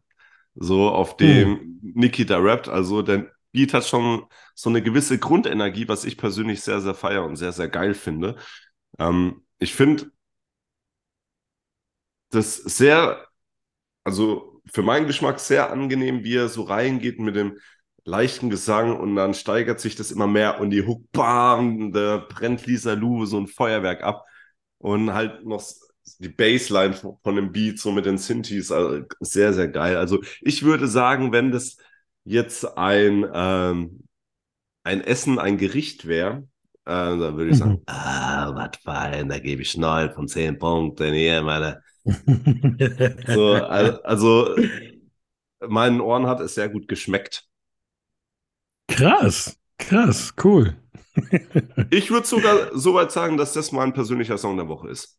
so 0.54 0.90
auf 0.90 1.16
dem 1.16 1.80
Nicky 1.82 2.26
da 2.26 2.38
rappt. 2.38 2.68
Also 2.68 3.02
der 3.02 3.30
Beat 3.52 3.74
hat 3.74 3.86
schon 3.86 4.26
so 4.54 4.70
eine 4.70 4.82
gewisse 4.82 5.18
Grundenergie, 5.18 5.88
was 5.88 6.04
ich 6.04 6.16
persönlich 6.16 6.62
sehr, 6.62 6.80
sehr 6.80 6.94
feier 6.94 7.24
und 7.24 7.36
sehr, 7.36 7.52
sehr 7.52 7.68
geil 7.68 7.94
finde. 7.94 8.36
Ähm, 8.98 9.42
ich 9.58 9.74
finde 9.74 10.10
das 12.30 12.56
sehr, 12.56 13.26
also 14.04 14.62
für 14.72 14.82
meinen 14.82 15.06
Geschmack 15.06 15.40
sehr 15.40 15.70
angenehm, 15.70 16.24
wie 16.24 16.36
er 16.36 16.48
so 16.48 16.62
reingeht 16.62 17.18
mit 17.18 17.36
dem 17.36 17.58
leichten 18.04 18.50
Gesang 18.50 18.98
und 18.98 19.16
dann 19.16 19.34
steigert 19.34 19.80
sich 19.80 19.96
das 19.96 20.10
immer 20.10 20.26
mehr 20.26 20.60
und 20.60 20.70
die 20.70 20.86
Hook, 20.86 21.10
bam, 21.12 21.92
da 21.92 22.18
brennt 22.18 22.66
Lisa 22.66 22.94
Lou 22.94 23.26
so 23.26 23.38
ein 23.38 23.46
Feuerwerk 23.46 24.02
ab 24.02 24.24
und 24.80 25.14
halt 25.14 25.46
noch 25.46 25.64
die 26.20 26.30
Bassline 26.30 26.94
von, 26.94 27.18
von 27.24 27.36
dem 27.36 27.52
Beat 27.52 27.80
so 27.80 27.92
mit 27.92 28.06
den 28.06 28.18
Synthes, 28.18 28.72
also 28.72 29.04
sehr, 29.20 29.54
sehr 29.54 29.68
geil. 29.68 29.96
Also 29.98 30.20
ich 30.42 30.64
würde 30.64 30.88
sagen, 30.88 31.32
wenn 31.32 31.52
das 31.52 31.78
jetzt 32.24 32.66
ein, 32.78 33.26
ähm, 33.34 34.04
ein 34.84 35.02
Essen, 35.02 35.38
ein 35.38 35.58
Gericht 35.58 36.06
wäre, 36.06 36.48
äh, 36.86 36.92
dann 36.92 37.36
würde 37.36 37.50
ich 37.50 37.58
sagen, 37.58 37.76
Mhm. 37.76 37.86
ah, 37.86 38.52
was 38.54 38.78
fein, 38.84 39.28
da 39.28 39.38
gebe 39.38 39.62
ich 39.62 39.76
9 39.76 40.12
von 40.14 40.28
10 40.28 40.58
Punkten 40.58 41.14
hier, 41.14 41.42
meine. 41.42 41.82
So, 43.24 43.54
also, 43.64 44.02
also 44.04 44.56
meinen 45.66 46.00
Ohren 46.02 46.26
hat 46.26 46.40
es 46.40 46.54
sehr 46.54 46.68
gut 46.68 46.86
geschmeckt. 46.88 47.48
krass, 48.88 49.56
krass, 49.78 50.32
cool. 50.36 50.76
Ich 51.90 52.10
würde 52.10 52.26
sogar 52.26 52.70
so 52.72 52.94
weit 52.94 53.10
sagen, 53.12 53.36
dass 53.36 53.52
das 53.52 53.72
mein 53.72 53.92
persönlicher 53.92 54.38
Song 54.38 54.56
der 54.56 54.68
Woche 54.68 54.88
ist. 54.90 55.18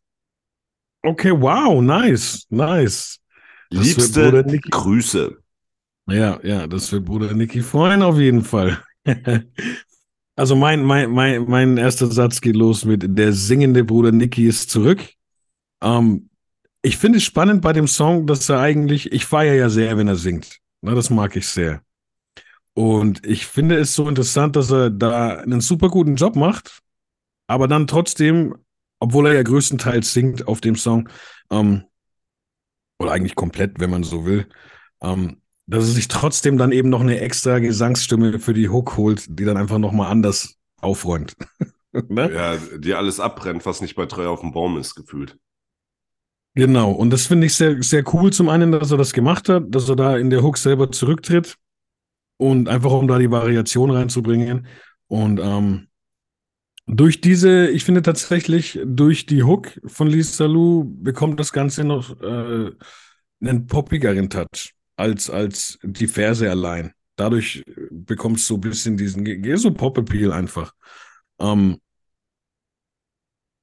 Okay, 1.02 1.32
wow, 1.32 1.82
nice, 1.82 2.46
nice. 2.48 3.18
Das 3.70 3.84
Liebste 3.84 4.44
Grüße. 4.70 5.36
Ja, 6.08 6.40
ja, 6.42 6.66
das 6.66 6.90
wird 6.92 7.04
Bruder 7.04 7.32
Niki 7.32 7.62
freuen 7.62 8.02
auf 8.02 8.18
jeden 8.18 8.42
Fall. 8.42 8.82
Also 10.34 10.56
mein, 10.56 10.82
mein, 10.82 11.10
mein, 11.10 11.44
mein 11.44 11.76
erster 11.76 12.06
Satz 12.06 12.40
geht 12.40 12.56
los 12.56 12.86
mit 12.86 13.04
der 13.06 13.34
singende 13.34 13.84
Bruder 13.84 14.12
Niki 14.12 14.46
ist 14.46 14.70
zurück. 14.70 15.06
Ähm, 15.82 16.30
ich 16.80 16.96
finde 16.96 17.18
es 17.18 17.24
spannend 17.24 17.60
bei 17.60 17.74
dem 17.74 17.86
Song, 17.86 18.26
dass 18.26 18.48
er 18.48 18.58
eigentlich, 18.58 19.12
ich 19.12 19.26
feiere 19.26 19.54
ja 19.54 19.68
sehr, 19.68 19.96
wenn 19.98 20.08
er 20.08 20.16
singt. 20.16 20.58
Na, 20.80 20.94
das 20.94 21.10
mag 21.10 21.36
ich 21.36 21.46
sehr. 21.46 21.82
Und 22.74 23.26
ich 23.26 23.46
finde 23.46 23.76
es 23.76 23.94
so 23.94 24.08
interessant, 24.08 24.56
dass 24.56 24.70
er 24.70 24.90
da 24.90 25.38
einen 25.38 25.60
super 25.60 25.88
guten 25.88 26.16
Job 26.16 26.36
macht, 26.36 26.80
aber 27.46 27.68
dann 27.68 27.86
trotzdem, 27.86 28.54
obwohl 28.98 29.26
er 29.26 29.34
ja 29.34 29.42
größtenteils 29.42 30.12
singt 30.12 30.48
auf 30.48 30.60
dem 30.60 30.76
Song, 30.76 31.08
ähm, 31.50 31.84
oder 32.98 33.12
eigentlich 33.12 33.34
komplett, 33.34 33.78
wenn 33.78 33.90
man 33.90 34.04
so 34.04 34.24
will, 34.24 34.46
ähm, 35.02 35.42
dass 35.66 35.84
er 35.84 35.90
sich 35.90 36.08
trotzdem 36.08 36.56
dann 36.56 36.72
eben 36.72 36.88
noch 36.88 37.00
eine 37.00 37.20
extra 37.20 37.58
Gesangsstimme 37.58 38.38
für 38.38 38.54
die 38.54 38.68
Hook 38.68 38.96
holt, 38.96 39.26
die 39.28 39.44
dann 39.44 39.56
einfach 39.56 39.78
nochmal 39.78 40.10
anders 40.10 40.56
aufräumt. 40.80 41.36
ne? 41.92 42.32
Ja, 42.32 42.56
die 42.78 42.94
alles 42.94 43.20
abbrennt, 43.20 43.66
was 43.66 43.80
nicht 43.80 43.96
bei 43.96 44.06
Treu 44.06 44.28
auf 44.28 44.40
dem 44.40 44.52
Baum 44.52 44.78
ist, 44.78 44.94
gefühlt. 44.94 45.36
Genau, 46.54 46.92
und 46.92 47.10
das 47.10 47.26
finde 47.26 47.46
ich 47.46 47.54
sehr, 47.54 47.82
sehr 47.82 48.04
cool. 48.14 48.32
Zum 48.32 48.48
einen, 48.48 48.72
dass 48.72 48.90
er 48.90 48.98
das 48.98 49.12
gemacht 49.12 49.48
hat, 49.48 49.64
dass 49.68 49.88
er 49.88 49.96
da 49.96 50.16
in 50.16 50.30
der 50.30 50.42
Hook 50.42 50.58
selber 50.58 50.90
zurücktritt 50.90 51.56
und 52.42 52.68
einfach 52.68 52.90
um 52.90 53.06
da 53.06 53.18
die 53.18 53.30
Variation 53.30 53.90
reinzubringen. 53.92 54.66
Und 55.06 55.38
ähm, 55.40 55.86
durch 56.86 57.20
diese, 57.20 57.68
ich 57.68 57.84
finde 57.84 58.02
tatsächlich, 58.02 58.80
durch 58.84 59.26
die 59.26 59.44
Hook 59.44 59.80
von 59.86 60.08
Lisa 60.08 60.46
Lu 60.46 60.84
bekommt 60.84 61.38
das 61.38 61.52
Ganze 61.52 61.84
noch 61.84 62.20
äh, 62.20 62.72
einen 63.40 63.66
poppigeren 63.68 64.28
Touch 64.28 64.74
als, 64.96 65.30
als 65.30 65.78
die 65.84 66.08
Verse 66.08 66.50
allein. 66.50 66.92
Dadurch 67.14 67.62
bekommt 67.90 68.38
es 68.38 68.48
so 68.48 68.54
ein 68.54 68.60
bisschen 68.60 68.96
diesen, 68.96 69.56
so 69.56 69.72
Pop-Appeal 69.72 70.32
einfach. 70.32 70.72
Ähm, 71.38 71.78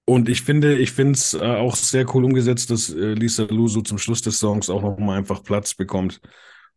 und 0.05 0.29
ich 0.29 0.41
finde, 0.41 0.77
ich 0.77 0.93
finde 0.93 1.13
es 1.13 1.33
äh, 1.33 1.39
auch 1.39 1.75
sehr 1.75 2.05
cool 2.15 2.23
umgesetzt, 2.23 2.69
dass 2.69 2.89
äh, 2.89 3.13
Lisa 3.13 3.43
Lu 3.43 3.67
so 3.67 3.81
zum 3.81 3.97
Schluss 3.97 4.21
des 4.21 4.39
Songs 4.39 4.69
auch 4.69 4.81
nochmal 4.81 5.17
einfach 5.17 5.43
Platz 5.43 5.75
bekommt, 5.75 6.21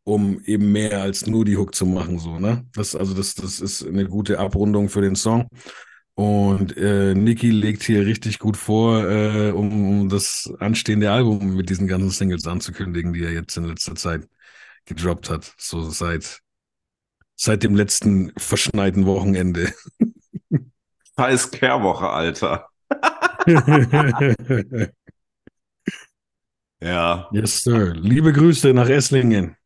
um 0.04 0.40
eben 0.44 0.72
mehr 0.72 1.02
als 1.02 1.26
nur 1.26 1.44
die 1.44 1.56
Hook 1.56 1.74
zu 1.74 1.86
machen, 1.86 2.18
so, 2.18 2.38
ne? 2.38 2.66
Das, 2.74 2.94
also 2.96 3.14
das, 3.14 3.34
das 3.34 3.60
ist 3.60 3.86
eine 3.86 4.06
gute 4.06 4.38
Abrundung 4.38 4.88
für 4.88 5.00
den 5.00 5.16
Song. 5.16 5.48
Und 6.14 6.76
äh, 6.76 7.14
Nicki 7.14 7.50
legt 7.50 7.82
hier 7.84 8.04
richtig 8.04 8.38
gut 8.38 8.56
vor, 8.56 9.08
äh, 9.08 9.50
um, 9.50 10.00
um 10.02 10.08
das 10.08 10.52
anstehende 10.58 11.10
Album 11.10 11.56
mit 11.56 11.70
diesen 11.70 11.86
ganzen 11.86 12.10
Singles 12.10 12.46
anzukündigen, 12.46 13.12
die 13.14 13.24
er 13.24 13.32
jetzt 13.32 13.56
in 13.56 13.64
letzter 13.64 13.94
Zeit 13.94 14.28
gedroppt 14.84 15.30
hat. 15.30 15.54
So 15.56 15.88
seit, 15.88 16.40
seit 17.34 17.62
dem 17.62 17.74
letzten 17.74 18.32
verschneiten 18.36 19.06
Wochenende. 19.06 19.72
Scheiß 21.18 21.50
Kehrwoche, 21.50 22.08
Alter. 22.08 22.68
Ja. 26.82 27.28
yes, 27.30 27.62
Sir. 27.62 27.94
Liebe 27.94 28.32
Grüße 28.32 28.74
nach 28.74 28.88
Esslingen. 28.88 29.56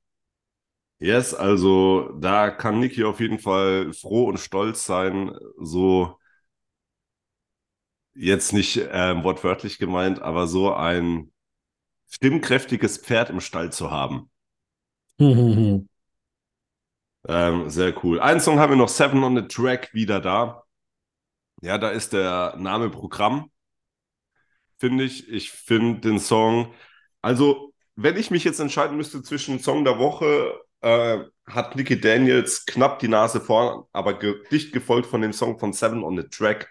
Yes, 0.99 1.35
also 1.35 2.11
da 2.21 2.51
kann 2.51 2.81
Niki 2.81 3.05
auf 3.05 3.21
jeden 3.21 3.39
Fall 3.39 3.93
froh 3.93 4.25
und 4.29 4.39
stolz 4.41 4.85
sein, 4.87 5.33
so 5.61 6.19
jetzt 8.15 8.53
nicht 8.53 8.81
ähm, 8.91 9.23
wortwörtlich 9.25 9.79
gemeint, 9.79 10.21
aber 10.23 10.47
so 10.47 10.73
ein 10.75 11.33
stimmkräftiges 12.09 12.99
Pferd 12.99 13.31
im 13.31 13.41
Stall 13.41 13.73
zu 13.73 13.91
haben. 13.91 14.31
Ähm, 17.29 17.69
sehr 17.71 17.93
cool. 18.05 18.21
Einen 18.21 18.41
Song 18.41 18.59
haben 18.59 18.71
wir 18.71 18.77
noch, 18.77 18.89
Seven 18.89 19.23
on 19.25 19.37
the 19.37 19.43
Track, 19.49 19.93
wieder 19.93 20.21
da. 20.21 20.65
Ja, 21.63 21.79
da 21.79 21.91
ist 21.91 22.13
der 22.13 22.57
Name 22.59 22.91
Programm, 22.91 23.51
finde 24.79 25.05
ich. 25.05 25.29
Ich 25.29 25.51
finde 25.51 26.01
den 26.01 26.19
Song, 26.19 26.73
also 27.23 27.73
wenn 27.97 28.17
ich 28.17 28.31
mich 28.31 28.45
jetzt 28.45 28.61
entscheiden 28.61 28.97
müsste 28.97 29.23
zwischen 29.23 29.59
Song 29.61 29.85
der 29.85 29.99
Woche, 29.99 30.55
äh, 30.83 31.19
hat 31.47 31.77
Nicky 31.77 32.01
Daniels 32.01 32.67
knapp 32.67 32.99
die 32.99 33.09
Nase 33.09 33.41
vorn, 33.41 33.85
aber 33.93 34.19
ge 34.19 34.37
dicht 34.51 34.73
gefolgt 34.73 35.07
von 35.09 35.23
dem 35.23 35.33
Song 35.33 35.59
von 35.59 35.73
Seven 35.73 36.03
on 36.05 36.17
the 36.17 36.29
Track. 36.29 36.69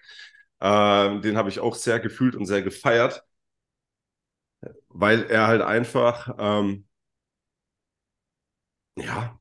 Äh, 0.60 1.20
den 1.22 1.38
habe 1.38 1.50
ich 1.50 1.60
auch 1.60 1.76
sehr 1.76 2.00
gefühlt 2.00 2.36
und 2.36 2.46
sehr 2.46 2.62
gefeiert, 2.62 3.24
weil 4.89 5.24
er 5.26 5.48
halt 5.48 5.62
einfach, 5.62 6.36
ähm, 6.39 6.86
ja, 8.96 9.39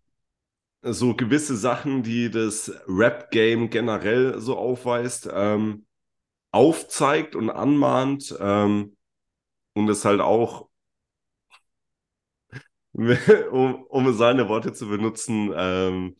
so 0.82 1.14
gewisse 1.16 1.56
Sachen, 1.56 2.02
die 2.02 2.30
das 2.30 2.72
Rap-Game 2.88 3.70
generell 3.70 4.40
so 4.40 4.56
aufweist, 4.58 5.28
ähm, 5.32 5.86
aufzeigt 6.52 7.36
und 7.36 7.50
anmahnt 7.50 8.36
ähm, 8.40 8.96
und 9.74 9.88
es 9.90 10.04
halt 10.04 10.20
auch, 10.20 10.68
um, 13.50 13.84
um 13.88 14.12
seine 14.12 14.48
Worte 14.48 14.72
zu 14.72 14.88
benutzen, 14.88 15.52
ähm, 15.54 16.16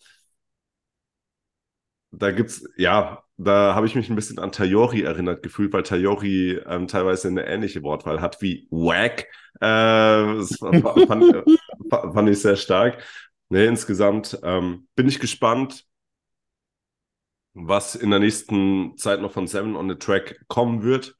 da 2.10 2.30
gibt's, 2.30 2.64
ja, 2.76 3.22
da 3.36 3.74
habe 3.74 3.86
ich 3.86 3.94
mich 3.94 4.08
ein 4.08 4.16
bisschen 4.16 4.38
an 4.38 4.52
Tayori 4.52 5.02
erinnert 5.02 5.42
gefühlt, 5.42 5.72
weil 5.72 5.82
Tayori 5.82 6.60
ähm, 6.66 6.86
teilweise 6.86 7.28
eine 7.28 7.46
ähnliche 7.46 7.82
Wortwahl 7.82 8.20
hat 8.20 8.40
wie 8.40 8.68
Wack. 8.70 9.26
Äh, 9.60 9.60
das 9.60 10.56
fand, 10.58 12.14
fand, 12.14 12.28
ich 12.28 12.40
sehr 12.40 12.56
stark. 12.56 13.02
Nee, 13.48 13.66
insgesamt 13.66 14.38
ähm, 14.42 14.88
bin 14.94 15.08
ich 15.08 15.20
gespannt, 15.20 15.86
was 17.54 17.94
in 17.94 18.10
der 18.10 18.18
nächsten 18.18 18.96
Zeit 18.96 19.20
noch 19.20 19.32
von 19.32 19.46
Seven 19.46 19.76
on 19.76 19.88
the 19.88 19.96
Track 19.96 20.44
kommen 20.48 20.82
wird, 20.82 21.16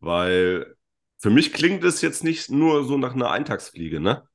weil 0.00 0.76
für 1.18 1.30
mich 1.30 1.52
klingt 1.52 1.82
es 1.84 2.00
jetzt 2.00 2.22
nicht 2.22 2.50
nur 2.50 2.84
so 2.84 2.96
nach 2.98 3.14
einer 3.14 3.30
Eintagsfliege, 3.30 4.00
ne? 4.00 4.28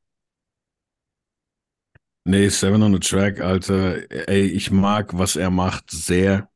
Nee, 2.25 2.49
Seven 2.49 2.83
on 2.83 2.93
the 2.93 2.99
Track, 2.99 3.39
Alter, 3.39 4.03
ey, 4.29 4.45
ich 4.45 4.71
mag, 4.71 5.17
was 5.17 5.35
er 5.35 5.49
macht, 5.49 5.89
sehr. 5.89 6.49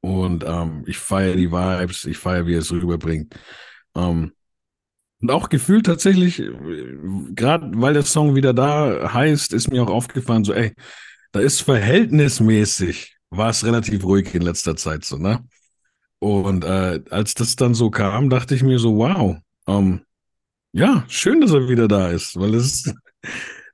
Und 0.00 0.44
ähm, 0.46 0.84
ich 0.86 0.98
feiere 0.98 1.36
die 1.36 1.50
Vibes, 1.50 2.04
ich 2.04 2.18
feiere, 2.18 2.46
wie 2.46 2.54
er 2.54 2.60
es 2.60 2.72
rüberbringt. 2.72 3.34
Ähm, 3.96 4.32
und 5.20 5.30
auch 5.30 5.48
gefühlt 5.48 5.86
tatsächlich, 5.86 6.42
gerade 7.34 7.70
weil 7.76 7.94
der 7.94 8.04
Song 8.04 8.34
wieder 8.34 8.52
da 8.52 9.12
heißt, 9.12 9.52
ist 9.52 9.70
mir 9.70 9.82
auch 9.84 9.90
aufgefallen, 9.90 10.44
so, 10.44 10.52
ey, 10.52 10.74
da 11.32 11.40
ist 11.40 11.60
verhältnismäßig, 11.60 13.16
war 13.30 13.50
es 13.50 13.64
relativ 13.64 14.04
ruhig 14.04 14.34
in 14.34 14.42
letzter 14.42 14.76
Zeit 14.76 15.04
so, 15.04 15.18
ne? 15.18 15.44
Und 16.18 16.64
äh, 16.64 17.00
als 17.10 17.34
das 17.34 17.56
dann 17.56 17.74
so 17.74 17.90
kam, 17.90 18.30
dachte 18.30 18.54
ich 18.54 18.62
mir 18.62 18.78
so, 18.78 18.96
wow, 18.96 19.36
ähm, 19.68 20.02
ja, 20.72 21.04
schön, 21.08 21.40
dass 21.40 21.52
er 21.52 21.68
wieder 21.68 21.88
da 21.88 22.10
ist, 22.10 22.38
weil 22.38 22.54
ist, 22.54 22.94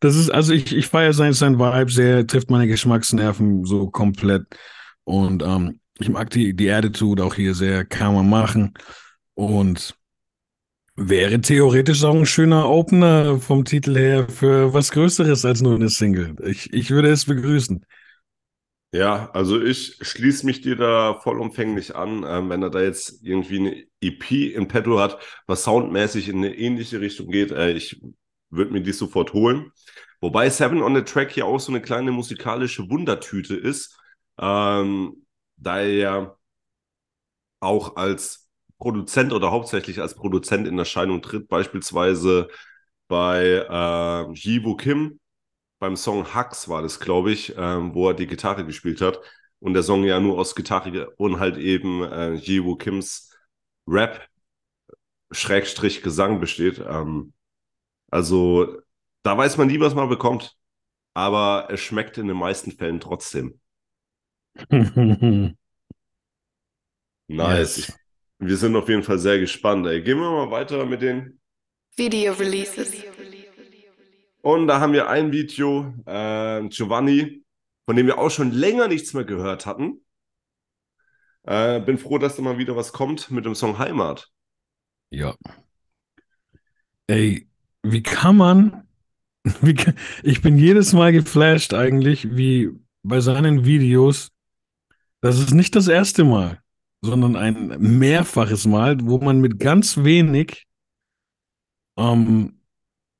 das 0.01 0.17
ist, 0.17 0.31
also 0.31 0.53
ich, 0.53 0.75
ich 0.75 0.87
feiere 0.87 1.13
sein, 1.13 1.33
sein 1.33 1.59
Vibe 1.59 1.91
sehr, 1.91 2.27
trifft 2.27 2.51
meine 2.51 2.69
Geschmacksnerven 2.69 3.65
so 3.65 3.89
komplett. 3.91 4.47
Und 5.05 5.43
ähm, 5.43 5.81
ich 5.99 6.09
mag 6.09 6.31
die, 6.31 6.55
die 6.55 6.71
Attitude 6.71 7.25
auch 7.25 7.35
hier 7.35 7.55
sehr, 7.55 7.85
kann 7.85 8.15
man 8.15 8.29
machen. 8.29 8.75
Und 9.35 9.97
wäre 10.95 11.41
theoretisch 11.41 12.03
auch 12.05 12.15
ein 12.15 12.27
schöner 12.27 12.69
Opener 12.69 13.39
vom 13.39 13.65
Titel 13.65 13.97
her 13.97 14.29
für 14.29 14.75
was 14.75 14.91
Größeres 14.91 15.45
als 15.45 15.63
nur 15.63 15.77
eine 15.77 15.89
Single. 15.89 16.35
Ich, 16.45 16.73
ich 16.73 16.91
würde 16.91 17.11
es 17.11 17.25
begrüßen. 17.25 17.85
Ja, 18.93 19.31
also 19.33 19.61
ich 19.61 19.99
schließe 20.01 20.47
mich 20.47 20.63
dir 20.63 20.75
da 20.75 21.21
vollumfänglich 21.23 21.95
an, 21.95 22.25
ähm, 22.27 22.49
wenn 22.49 22.63
er 22.63 22.71
da 22.71 22.81
jetzt 22.81 23.23
irgendwie 23.23 23.59
eine 23.59 23.85
EP 24.01 24.31
in 24.31 24.67
petto 24.67 24.99
hat, 24.99 25.19
was 25.47 25.65
soundmäßig 25.65 26.29
in 26.29 26.39
eine 26.39 26.57
ähnliche 26.57 27.01
Richtung 27.01 27.29
geht. 27.29 27.53
Äh, 27.53 27.73
ich 27.73 28.01
würde 28.51 28.73
mir 28.73 28.81
die 28.81 28.93
sofort 28.93 29.35
holen. 29.35 29.73
Wobei 30.21 30.51
Seven 30.51 30.83
on 30.83 30.95
the 30.95 31.03
Track 31.03 31.33
hier 31.33 31.47
auch 31.47 31.61
so 31.61 31.73
eine 31.73 31.81
kleine 31.81 32.13
musikalische 32.13 32.89
Wundertüte 32.91 33.55
ist, 33.57 33.97
ähm, 34.39 35.27
da 35.57 35.79
er 35.81 35.89
ja 35.93 36.37
auch 37.61 37.97
als 37.97 38.49
Produzent 38.79 39.33
oder 39.33 39.51
hauptsächlich 39.51 40.01
als 40.01 40.15
Produzent 40.15 40.67
in 40.67 40.79
Erscheinung 40.79 41.23
tritt, 41.23 41.49
beispielsweise 41.49 42.49
bei 43.09 43.67
äh, 43.69 44.33
Jiwo 44.33 44.77
Kim 44.77 45.19
beim 45.79 45.97
Song 45.97 46.35
Hux 46.35 46.69
war 46.69 46.83
das, 46.83 47.01
glaube 47.01 47.33
ich, 47.33 47.55
ähm, 47.57 47.95
wo 47.95 48.09
er 48.09 48.15
die 48.15 48.27
Gitarre 48.27 48.65
gespielt 48.67 49.01
hat. 49.01 49.21
Und 49.61 49.75
der 49.75 49.83
Song 49.83 50.05
ja 50.05 50.21
nur 50.21 50.39
aus 50.39 50.55
Gitarre 50.55 51.11
und 51.17 51.41
halt 51.41 51.57
eben 51.57 52.03
äh, 52.05 52.35
Jiwo 52.35 52.77
Kims 52.77 53.31
Rap 53.87 54.29
Schrägstrich 55.31 56.03
Gesang 56.03 56.41
besteht. 56.41 56.81
Ähm, 56.81 57.33
also 58.11 58.79
da 59.23 59.37
weiß 59.37 59.57
man 59.57 59.69
nie, 59.69 59.81
was 59.81 59.95
man 59.95 60.09
bekommt. 60.09 60.57
Aber 61.15 61.69
es 61.71 61.81
schmeckt 61.81 62.19
in 62.19 62.29
den 62.29 62.37
meisten 62.37 62.73
Fällen 62.73 63.01
trotzdem. 63.01 63.61
nice. 64.71 65.57
Yes. 67.29 67.99
Wir 68.39 68.57
sind 68.57 68.77
auf 68.77 68.89
jeden 68.89 69.03
Fall 69.03 69.19
sehr 69.19 69.39
gespannt. 69.39 69.87
Ey. 69.87 70.03
Gehen 70.03 70.19
wir 70.19 70.31
mal 70.31 70.51
weiter 70.51 70.87
mit 70.87 71.03
den 71.03 71.41
Video 71.97 72.33
Releases. 72.33 72.93
Und 74.41 74.69
da 74.69 74.81
haben 74.81 74.93
wir 74.93 75.09
ein 75.09 75.33
Video, 75.33 75.93
äh, 76.07 76.67
Giovanni, 76.69 77.45
von 77.87 77.97
dem 77.97 78.07
wir 78.07 78.19
auch 78.19 78.31
schon 78.31 78.53
länger 78.53 78.87
nichts 78.87 79.13
mehr 79.13 79.25
gehört 79.25 79.67
hatten. 79.67 80.05
Äh, 81.43 81.81
bin 81.81 81.99
froh, 81.99 82.19
dass 82.19 82.37
da 82.37 82.43
mal 82.43 82.59
wieder 82.59 82.77
was 82.77 82.93
kommt 82.93 83.31
mit 83.31 83.45
dem 83.45 83.55
Song 83.55 83.79
Heimat. 83.79 84.31
Ja. 85.11 85.35
Ey, 87.09 87.49
wie 87.83 88.03
kann 88.03 88.37
man, 88.37 88.88
ich 90.23 90.43
bin 90.43 90.59
jedes 90.59 90.93
Mal 90.93 91.13
geflasht 91.13 91.75
eigentlich, 91.75 92.37
wie 92.37 92.71
bei 93.03 93.21
seinen 93.21 93.65
Videos, 93.65 94.31
das 95.21 95.39
ist 95.39 95.55
nicht 95.55 95.75
das 95.75 95.89
erste 95.89 96.25
Mal, 96.25 96.61
sondern 97.01 97.37
ein 97.37 97.81
mehrfaches 97.81 98.67
Mal, 98.67 98.99
wo 99.03 99.19
man 99.19 99.41
mit 99.41 99.59
ganz 99.59 99.99
wenig, 99.99 100.67
ähm, 101.97 102.61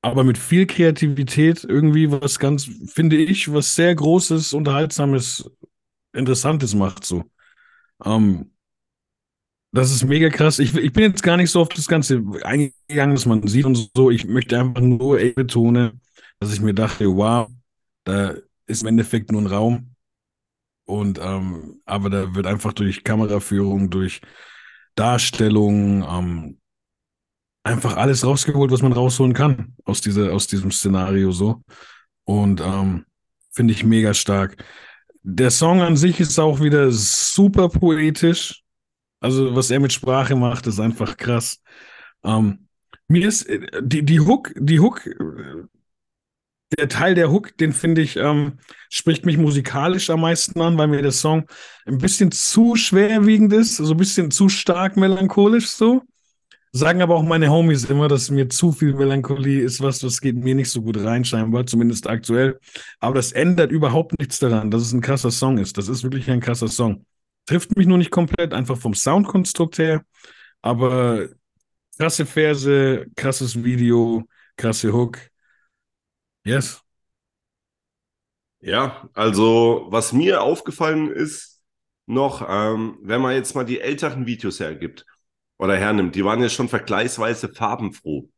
aber 0.01 0.23
mit 0.23 0.37
viel 0.37 0.65
Kreativität 0.65 1.63
irgendwie 1.63 2.09
was 2.11 2.39
ganz, 2.39 2.69
finde 2.93 3.17
ich, 3.17 3.51
was 3.51 3.75
sehr 3.75 3.93
Großes, 3.95 4.53
Unterhaltsames, 4.53 5.49
Interessantes 6.13 6.73
macht 6.73 7.05
so. 7.05 7.25
Ähm, 8.05 8.51
das 9.71 9.91
ist 9.91 10.03
mega 10.03 10.29
krass. 10.29 10.59
Ich, 10.59 10.73
ich 10.75 10.93
bin 10.93 11.03
jetzt 11.03 11.21
gar 11.21 11.37
nicht 11.37 11.51
so 11.51 11.61
auf 11.61 11.69
das 11.69 11.87
Ganze 11.87 12.23
eingegangen, 12.43 13.15
dass 13.15 13.25
man 13.25 13.45
sieht 13.47 13.65
und 13.65 13.91
so. 13.95 14.09
Ich 14.09 14.25
möchte 14.25 14.59
einfach 14.59 14.81
nur 14.81 15.19
ey, 15.19 15.33
betonen, 15.33 16.01
dass 16.39 16.53
ich 16.53 16.61
mir 16.61 16.73
dachte, 16.73 17.05
wow, 17.07 17.49
da 18.03 18.35
ist 18.65 18.81
im 18.81 18.87
Endeffekt 18.87 19.31
nur 19.31 19.41
ein 19.41 19.47
Raum. 19.47 19.95
Und 20.85 21.19
ähm, 21.21 21.81
aber 21.85 22.09
da 22.09 22.33
wird 22.33 22.47
einfach 22.47 22.73
durch 22.73 23.03
Kameraführung, 23.03 23.89
durch 23.89 24.21
Darstellung, 24.95 26.03
ähm, 26.03 26.59
einfach 27.63 27.97
alles 27.97 28.25
rausgeholt, 28.25 28.71
was 28.71 28.81
man 28.81 28.93
rausholen 28.93 29.33
kann 29.33 29.75
aus, 29.85 30.01
dieser, 30.01 30.33
aus 30.33 30.47
diesem 30.47 30.71
Szenario 30.71 31.31
so. 31.31 31.61
Und 32.23 32.61
ähm, 32.61 33.05
finde 33.51 33.73
ich 33.73 33.83
mega 33.83 34.13
stark. 34.13 34.63
Der 35.21 35.51
Song 35.51 35.81
an 35.81 35.97
sich 35.97 36.19
ist 36.19 36.39
auch 36.39 36.59
wieder 36.59 36.91
super 36.91 37.69
poetisch. 37.69 38.63
Also, 39.19 39.55
was 39.55 39.69
er 39.69 39.79
mit 39.79 39.91
Sprache 39.91 40.35
macht, 40.35 40.65
ist 40.65 40.79
einfach 40.79 41.17
krass. 41.17 41.61
Ähm, 42.23 42.67
mir 43.07 43.27
ist 43.27 43.43
äh, 43.43 43.81
die, 43.81 44.03
die 44.03 44.21
Hook, 44.21 44.53
die 44.55 44.79
Hook, 44.79 45.05
äh, 45.05 45.63
der 46.77 46.87
Teil 46.87 47.15
der 47.15 47.31
Hook, 47.31 47.57
den 47.57 47.73
finde 47.73 48.01
ich, 48.01 48.15
ähm, 48.15 48.59
spricht 48.89 49.25
mich 49.25 49.37
musikalisch 49.37 50.09
am 50.09 50.21
meisten 50.21 50.61
an, 50.61 50.77
weil 50.77 50.87
mir 50.87 51.01
der 51.01 51.11
Song 51.11 51.45
ein 51.85 51.97
bisschen 51.97 52.31
zu 52.31 52.75
schwerwiegend 52.75 53.53
ist, 53.53 53.77
so 53.77 53.91
ein 53.91 53.97
bisschen 53.97 54.31
zu 54.31 54.49
stark 54.49 54.95
melancholisch 54.97 55.69
so. 55.69 56.03
Sagen 56.71 57.01
aber 57.01 57.15
auch 57.15 57.23
meine 57.23 57.49
Homies 57.49 57.85
immer, 57.85 58.07
dass 58.07 58.29
mir 58.29 58.47
zu 58.47 58.71
viel 58.71 58.93
Melancholie 58.93 59.63
ist, 59.63 59.81
was, 59.81 59.99
das 59.99 60.21
geht 60.21 60.35
mir 60.35 60.53
nicht 60.53 60.69
so 60.69 60.83
gut 60.83 60.97
rein, 60.97 61.25
scheinbar, 61.25 61.65
zumindest 61.65 62.07
aktuell. 62.07 62.59
Aber 62.99 63.15
das 63.15 63.31
ändert 63.31 63.71
überhaupt 63.71 64.19
nichts 64.19 64.37
daran, 64.37 64.69
dass 64.69 64.83
es 64.83 64.93
ein 64.93 65.01
krasser 65.01 65.31
Song 65.31 65.57
ist. 65.57 65.79
Das 65.79 65.87
ist 65.87 66.03
wirklich 66.03 66.29
ein 66.29 66.41
krasser 66.41 66.67
Song. 66.67 67.05
Trifft 67.47 67.75
mich 67.75 67.87
nur 67.87 67.97
nicht 67.97 68.11
komplett, 68.11 68.53
einfach 68.53 68.77
vom 68.77 68.93
Soundkonstrukt 68.93 69.79
her. 69.79 70.03
Aber 70.61 71.29
krasse 71.97 72.27
Verse, 72.27 73.07
krasses 73.15 73.63
Video, 73.63 74.23
krasse 74.55 74.93
Hook. 74.93 75.28
Yes. 76.49 76.81
Ja, 78.61 79.07
also 79.13 79.85
was 79.89 80.11
mir 80.13 80.41
aufgefallen 80.41 81.11
ist, 81.11 81.61
noch, 82.07 82.45
ähm, 82.49 82.97
wenn 83.03 83.21
man 83.21 83.35
jetzt 83.35 83.53
mal 83.55 83.65
die 83.65 83.79
älteren 83.79 84.25
Videos 84.25 84.59
hergibt 84.59 85.05
oder 85.57 85.77
hernimmt, 85.77 86.15
die 86.15 86.25
waren 86.25 86.41
ja 86.41 86.49
schon 86.49 86.67
vergleichsweise 86.67 87.49
farbenfroh. 87.49 88.29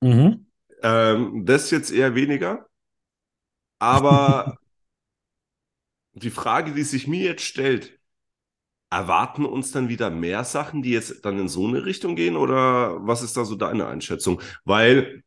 Mhm. 0.00 0.46
Ähm, 0.82 1.44
das 1.44 1.70
jetzt 1.72 1.90
eher 1.90 2.14
weniger. 2.14 2.66
Aber 3.80 4.56
die 6.12 6.30
Frage, 6.30 6.72
die 6.72 6.84
sich 6.84 7.06
mir 7.08 7.24
jetzt 7.24 7.44
stellt, 7.44 7.98
erwarten 8.90 9.44
uns 9.44 9.72
dann 9.72 9.88
wieder 9.88 10.10
mehr 10.10 10.44
Sachen, 10.44 10.82
die 10.82 10.90
jetzt 10.90 11.24
dann 11.24 11.38
in 11.38 11.48
so 11.48 11.66
eine 11.66 11.84
Richtung 11.84 12.16
gehen? 12.16 12.36
Oder 12.36 13.06
was 13.06 13.22
ist 13.22 13.36
da 13.36 13.44
so 13.44 13.54
deine 13.54 13.86
Einschätzung? 13.86 14.40
Weil 14.64 15.22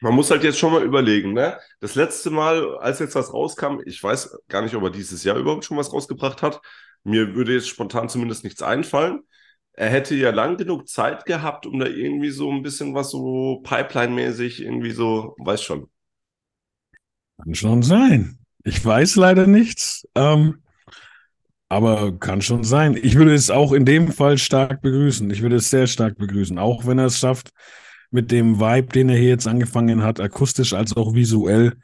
man 0.00 0.14
muss 0.14 0.30
halt 0.30 0.44
jetzt 0.44 0.58
schon 0.58 0.72
mal 0.72 0.82
überlegen, 0.82 1.32
ne? 1.32 1.58
Das 1.80 1.94
letzte 1.94 2.30
Mal, 2.30 2.76
als 2.78 2.98
jetzt 2.98 3.14
was 3.14 3.32
rauskam, 3.32 3.80
ich 3.86 4.02
weiß 4.02 4.38
gar 4.48 4.62
nicht, 4.62 4.74
ob 4.74 4.82
er 4.82 4.90
dieses 4.90 5.24
Jahr 5.24 5.36
überhaupt 5.36 5.64
schon 5.64 5.76
was 5.76 5.92
rausgebracht 5.92 6.42
hat. 6.42 6.60
Mir 7.04 7.34
würde 7.34 7.54
jetzt 7.54 7.68
spontan 7.68 8.08
zumindest 8.08 8.44
nichts 8.44 8.62
einfallen. 8.62 9.20
Er 9.72 9.88
hätte 9.88 10.14
ja 10.14 10.30
lang 10.30 10.56
genug 10.56 10.88
Zeit 10.88 11.26
gehabt, 11.26 11.66
um 11.66 11.78
da 11.78 11.86
irgendwie 11.86 12.30
so 12.30 12.50
ein 12.50 12.62
bisschen 12.62 12.94
was 12.94 13.10
so 13.10 13.60
Pipeline-mäßig 13.64 14.62
irgendwie 14.62 14.92
so, 14.92 15.34
weiß 15.38 15.62
schon. 15.62 15.90
Kann 17.42 17.54
schon 17.54 17.82
sein. 17.82 18.38
Ich 18.62 18.84
weiß 18.84 19.16
leider 19.16 19.46
nichts. 19.46 20.06
Ähm, 20.14 20.62
aber 21.68 22.16
kann 22.18 22.40
schon 22.40 22.62
sein. 22.62 22.96
Ich 23.00 23.16
würde 23.16 23.34
es 23.34 23.50
auch 23.50 23.72
in 23.72 23.84
dem 23.84 24.12
Fall 24.12 24.38
stark 24.38 24.80
begrüßen. 24.80 25.28
Ich 25.30 25.42
würde 25.42 25.56
es 25.56 25.70
sehr 25.70 25.86
stark 25.86 26.18
begrüßen. 26.18 26.58
Auch 26.58 26.86
wenn 26.86 26.98
er 26.98 27.06
es 27.06 27.18
schafft, 27.18 27.50
mit 28.14 28.30
dem 28.30 28.60
Vibe, 28.60 28.92
den 28.92 29.08
er 29.08 29.16
hier 29.16 29.30
jetzt 29.30 29.48
angefangen 29.48 30.04
hat, 30.04 30.20
akustisch 30.20 30.72
als 30.72 30.96
auch 30.96 31.14
visuell, 31.14 31.76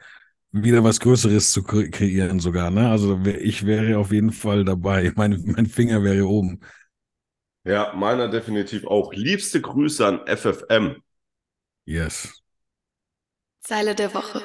wieder 0.53 0.81
was 0.81 1.01
Größeres 1.01 1.51
zu 1.51 1.61
kreieren 1.61 2.39
sogar. 2.39 2.71
Ne? 2.71 2.89
Also 2.89 3.19
ich 3.25 3.65
wäre 3.65 3.97
auf 3.97 4.13
jeden 4.13 4.31
Fall 4.31 4.63
dabei. 4.63 5.11
Mein, 5.17 5.43
mein 5.45 5.65
Finger 5.65 6.03
wäre 6.03 6.25
oben. 6.25 6.61
Ja, 7.65 7.91
meiner 7.93 8.29
definitiv 8.29 8.87
auch. 8.87 9.11
Liebste 9.13 9.59
Grüße 9.59 10.07
an 10.07 10.21
FFM. 10.25 11.03
Yes. 11.83 12.41
Zeile 13.59 13.93
der 13.93 14.13
Woche. 14.13 14.41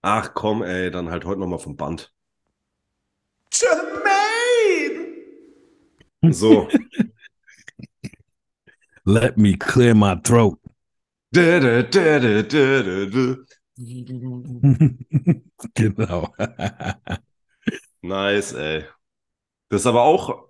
Ach 0.00 0.32
komm, 0.32 0.62
ey, 0.62 0.92
dann 0.92 1.10
halt 1.10 1.24
heute 1.24 1.40
nochmal 1.40 1.58
vom 1.58 1.76
Band. 1.76 2.14
Jermaine! 3.52 5.16
So. 6.30 6.68
Let 9.06 9.38
me 9.38 9.56
clear 9.56 9.94
my 9.94 10.16
throat. 10.16 10.58
Genau. 15.74 16.34
Nice, 18.02 18.52
ey. 18.52 18.84
Das 19.68 19.82
ist 19.82 19.86
aber 19.86 20.02
auch, 20.02 20.48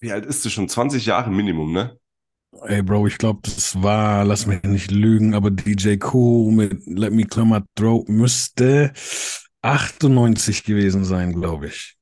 wie 0.00 0.12
alt 0.12 0.26
ist 0.26 0.44
du 0.44 0.50
schon? 0.50 0.68
20 0.68 1.06
Jahre 1.06 1.30
Minimum, 1.30 1.72
ne? 1.72 1.98
Ey, 2.62 2.82
Bro, 2.82 3.06
ich 3.06 3.18
glaube, 3.18 3.40
das 3.44 3.80
war, 3.80 4.24
lass 4.24 4.46
mich 4.46 4.62
nicht 4.64 4.90
lügen, 4.90 5.34
aber 5.34 5.50
DJ 5.50 5.98
Cool 6.12 6.52
mit 6.52 6.86
Let 6.86 7.12
Me 7.12 7.24
Clear 7.24 7.46
My 7.46 7.60
Throat 7.76 8.08
müsste 8.08 8.92
98 9.62 10.64
gewesen 10.64 11.04
sein, 11.04 11.32
glaube 11.32 11.68
ich. 11.68 11.96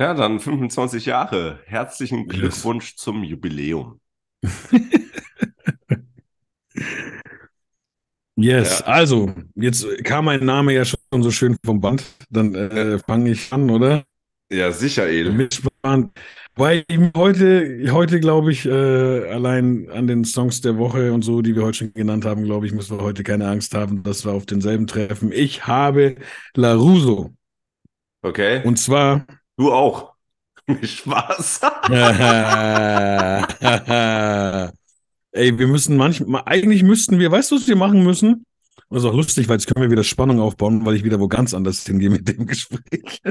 Ja, 0.00 0.14
dann 0.14 0.40
25 0.40 1.06
Jahre. 1.06 1.60
Herzlichen 1.66 2.26
Glückwunsch 2.26 2.96
zum 2.96 3.22
Jubiläum. 3.22 4.00
Yes, 8.36 8.80
Ja. 8.80 8.86
also, 8.86 9.34
jetzt 9.54 9.86
kam 10.04 10.24
mein 10.24 10.44
Name 10.44 10.72
ja 10.72 10.84
schon 10.84 11.22
so 11.22 11.30
schön 11.30 11.56
vom 11.64 11.80
Band. 11.80 12.02
Dann 12.30 12.54
äh, 12.54 12.98
fange 12.98 13.30
ich 13.30 13.52
an, 13.52 13.68
oder? 13.70 14.04
Ja, 14.50 14.72
sicher, 14.72 15.06
El. 15.06 15.32
Mitspannend. 15.32 16.12
Weil 16.54 16.84
ich 16.88 16.98
heute, 17.16 17.92
heute 17.92 18.20
glaube 18.20 18.52
ich, 18.52 18.66
äh, 18.66 18.70
allein 19.30 19.88
an 19.90 20.06
den 20.06 20.24
Songs 20.24 20.60
der 20.60 20.76
Woche 20.78 21.12
und 21.12 21.22
so, 21.22 21.40
die 21.42 21.54
wir 21.56 21.62
heute 21.62 21.78
schon 21.78 21.94
genannt 21.94 22.24
haben, 22.24 22.44
glaube 22.44 22.66
ich, 22.66 22.72
müssen 22.72 22.98
wir 22.98 23.02
heute 23.04 23.22
keine 23.22 23.48
Angst 23.48 23.74
haben, 23.74 24.02
dass 24.02 24.24
wir 24.24 24.32
auf 24.32 24.44
denselben 24.46 24.86
treffen. 24.86 25.30
Ich 25.32 25.66
habe 25.66 26.16
LaRusso. 26.54 27.34
Okay. 28.22 28.62
Und 28.64 28.78
zwar. 28.78 29.26
du 29.56 29.72
auch. 29.72 30.11
Spaß. 30.82 31.60
Ey, 35.32 35.58
wir 35.58 35.66
müssen 35.66 35.96
manchmal, 35.96 36.42
eigentlich 36.44 36.82
müssten 36.82 37.18
wir, 37.18 37.30
weißt 37.30 37.50
du, 37.50 37.56
was 37.56 37.66
wir 37.66 37.76
machen 37.76 38.04
müssen? 38.04 38.44
Das 38.90 39.02
ist 39.02 39.08
auch 39.08 39.14
lustig, 39.14 39.48
weil 39.48 39.56
jetzt 39.56 39.66
können 39.66 39.82
wir 39.82 39.90
wieder 39.90 40.04
Spannung 40.04 40.40
aufbauen, 40.40 40.84
weil 40.84 40.96
ich 40.96 41.04
wieder 41.04 41.18
wo 41.18 41.26
ganz 41.26 41.54
anders 41.54 41.86
hingehe 41.86 42.10
mit 42.10 42.28
dem 42.28 42.46
Gespräch. 42.46 43.22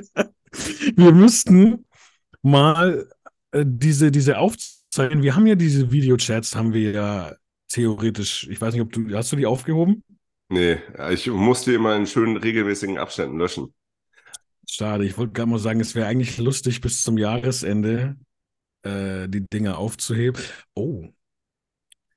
wir 0.96 1.12
müssten 1.12 1.86
mal 2.41 3.08
äh, 3.52 3.63
diese, 3.67 4.12
diese 4.12 4.39
Aufzeichnungen, 4.39 5.24
wir 5.24 5.36
haben 5.36 5.46
ja 5.46 5.56
diese 5.56 5.91
Videochats, 5.91 6.56
haben 6.56 6.74
wir 6.74 6.91
ja 6.91 7.36
theoretisch, 7.70 8.48
ich 8.50 8.60
weiß 8.60 8.74
nicht, 8.74 8.82
ob 8.82 8.91
du, 8.91 9.15
hast 9.15 9.32
du 9.32 9.36
die 9.36 9.46
aufgehoben? 9.46 10.04
Nee, 10.50 10.80
ich 11.12 11.28
musste 11.28 11.74
immer 11.74 11.96
in 11.96 12.08
schönen 12.08 12.38
regelmäßigen 12.38 12.98
Abständen 12.98 13.38
löschen. 13.38 13.74
Schade, 14.67 15.06
ich 15.06 15.17
wollte 15.17 15.34
gerade 15.34 15.50
mal 15.50 15.60
sagen, 15.60 15.80
es 15.82 15.95
wäre 15.95 16.08
eigentlich 16.08 16.38
lustig, 16.38 16.82
bis 16.82 17.02
zum 17.02 17.17
Jahresende 17.17 18.15
äh, 18.84 19.28
die 19.30 19.47
Dinge 19.50 19.78
aufzuheben. 19.78 20.41
Oh. 20.76 21.10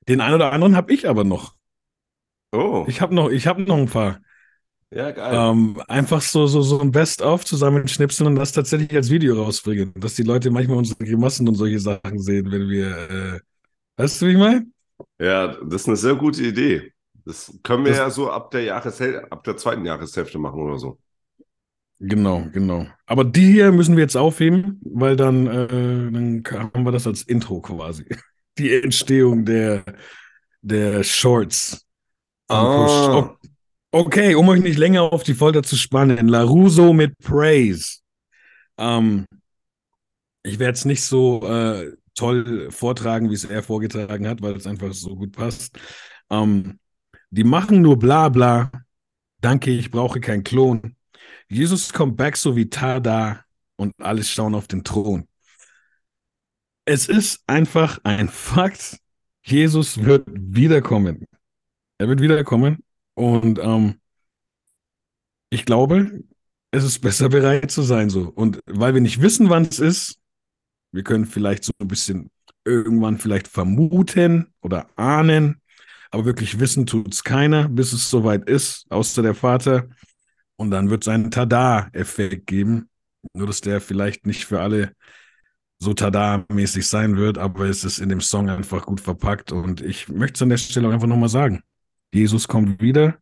Den 0.07 0.19
einen 0.21 0.33
oder 0.35 0.51
anderen 0.51 0.75
habe 0.75 0.91
ich 0.93 1.07
aber 1.07 1.23
noch. 1.23 1.55
Oh, 2.51 2.85
Ich 2.87 3.01
habe 3.01 3.13
noch, 3.15 3.29
ich 3.29 3.47
habe 3.47 3.61
noch 3.63 3.77
ein 3.77 3.87
paar. 3.89 4.19
ja, 4.91 5.11
geil. 5.11 5.35
Ähm, 5.35 5.81
einfach 5.87 6.21
so, 6.21 6.47
so, 6.47 6.61
so 6.61 6.79
ein 6.79 6.91
Best-of 6.91 7.45
zusammenschnipseln 7.45 8.27
und 8.27 8.35
das 8.35 8.51
tatsächlich 8.51 8.93
als 8.95 9.09
Video 9.09 9.41
rausbringen. 9.41 9.93
Dass 9.95 10.15
die 10.15 10.23
Leute 10.23 10.51
manchmal 10.51 10.77
unsere 10.77 11.03
Grimassen 11.03 11.47
und 11.47 11.55
solche 11.55 11.79
Sachen 11.79 12.19
sehen, 12.19 12.51
wenn 12.51 12.69
wir, 12.69 13.09
äh, 13.09 13.39
weißt 13.97 14.21
du, 14.21 14.27
wie 14.27 14.31
ich 14.33 14.37
meine? 14.37 14.67
Ja, 15.19 15.47
das 15.63 15.81
ist 15.83 15.87
eine 15.87 15.97
sehr 15.97 16.15
gute 16.15 16.43
Idee. 16.43 16.93
Das 17.25 17.51
können 17.63 17.85
wir 17.85 17.91
Das- 17.91 17.99
ja 17.99 18.09
so 18.09 18.29
ab 18.31 18.51
der 18.51 18.63
Jahreshälfte, 18.63 19.31
ab 19.31 19.43
der 19.43 19.57
zweiten 19.57 19.85
Jahreshälfte 19.85 20.37
machen 20.39 20.59
oder 20.61 20.77
so. 20.79 20.99
Genau, 21.99 22.45
genau. 22.51 22.87
Aber 23.05 23.23
die 23.23 23.53
hier 23.53 23.71
müssen 23.71 23.95
wir 23.95 24.03
jetzt 24.03 24.17
aufheben, 24.17 24.81
weil 24.83 25.15
dann, 25.15 25.47
äh, 25.47 25.67
dann 25.67 26.43
haben 26.73 26.83
wir 26.83 26.91
das 26.91 27.07
als 27.07 27.23
Intro 27.23 27.61
quasi. 27.61 28.05
Die 28.57 28.73
Entstehung 28.73 29.43
der, 29.43 29.83
der 30.61 31.03
Shorts. 31.03 31.85
Ah. 32.47 33.35
Okay, 33.91 34.35
um 34.35 34.47
euch 34.47 34.61
nicht 34.61 34.77
länger 34.77 35.03
auf 35.03 35.23
die 35.23 35.33
Folter 35.33 35.61
zu 35.63 35.75
spannen, 35.75 36.27
LaRusso 36.27 36.93
mit 36.93 37.17
Praise. 37.19 37.99
Ähm, 38.77 39.25
ich 40.43 40.59
werde 40.59 40.73
es 40.73 40.85
nicht 40.85 41.03
so 41.03 41.45
äh, 41.47 41.91
toll 42.13 42.71
vortragen, 42.71 43.29
wie 43.29 43.33
es 43.33 43.45
er 43.45 43.63
vorgetragen 43.63 44.27
hat, 44.27 44.41
weil 44.41 44.55
es 44.55 44.67
einfach 44.67 44.93
so 44.93 45.15
gut 45.15 45.31
passt. 45.31 45.77
Ähm, 46.29 46.79
die 47.29 47.43
machen 47.43 47.81
nur 47.81 47.97
bla 47.97 48.29
bla. 48.29 48.71
Danke, 49.41 49.71
ich 49.71 49.91
brauche 49.91 50.19
keinen 50.19 50.43
Klon. 50.43 50.95
Jesus 51.47 51.93
kommt 51.93 52.17
back 52.17 52.37
so 52.37 52.55
wie 52.55 52.69
Tada 52.69 53.43
und 53.75 53.93
alles 53.99 54.29
schauen 54.29 54.55
auf 54.55 54.67
den 54.67 54.83
Thron. 54.83 55.27
Es 56.85 57.07
ist 57.07 57.43
einfach 57.47 57.99
ein 58.03 58.29
Fakt. 58.29 58.97
Jesus 59.43 60.03
wird 60.03 60.27
wiederkommen. 60.27 61.25
Er 61.97 62.07
wird 62.07 62.21
wiederkommen 62.21 62.83
und 63.13 63.59
ähm, 63.59 63.99
ich 65.49 65.65
glaube, 65.65 66.23
es 66.71 66.83
ist 66.83 66.99
besser 66.99 67.29
bereit 67.29 67.71
zu 67.71 67.81
sein 67.83 68.09
so. 68.09 68.29
Und 68.29 68.59
weil 68.65 68.93
wir 68.93 69.01
nicht 69.01 69.21
wissen, 69.21 69.49
wann 69.49 69.63
es 69.63 69.79
ist, 69.79 70.19
wir 70.91 71.03
können 71.03 71.25
vielleicht 71.25 71.63
so 71.63 71.71
ein 71.79 71.87
bisschen 71.87 72.29
irgendwann 72.65 73.17
vielleicht 73.17 73.47
vermuten 73.47 74.47
oder 74.61 74.89
ahnen, 74.97 75.61
aber 76.11 76.25
wirklich 76.25 76.59
wissen 76.59 76.85
tut 76.85 77.13
es 77.13 77.23
keiner, 77.23 77.69
bis 77.69 77.93
es 77.93 78.09
soweit 78.09 78.49
ist, 78.49 78.85
außer 78.89 79.21
der 79.21 79.35
Vater. 79.35 79.87
Und 80.57 80.71
dann 80.71 80.89
wird 80.89 81.03
es 81.03 81.07
einen 81.07 81.31
Tada-Effekt 81.31 82.47
geben. 82.47 82.89
Nur, 83.33 83.47
dass 83.47 83.61
der 83.61 83.81
vielleicht 83.81 84.25
nicht 84.25 84.45
für 84.45 84.61
alle 84.61 84.93
so 85.79 85.93
Tada-mäßig 85.93 86.87
sein 86.87 87.17
wird, 87.17 87.37
aber 87.37 87.65
es 87.65 87.83
ist 87.83 87.99
in 87.99 88.09
dem 88.09 88.21
Song 88.21 88.49
einfach 88.49 88.85
gut 88.85 89.01
verpackt. 89.01 89.51
Und 89.51 89.81
ich 89.81 90.09
möchte 90.09 90.35
es 90.35 90.41
an 90.41 90.49
der 90.49 90.57
Stelle 90.57 90.87
auch 90.87 90.93
einfach 90.93 91.07
nochmal 91.07 91.29
sagen. 91.29 91.63
Jesus 92.13 92.47
kommt 92.47 92.81
wieder. 92.81 93.17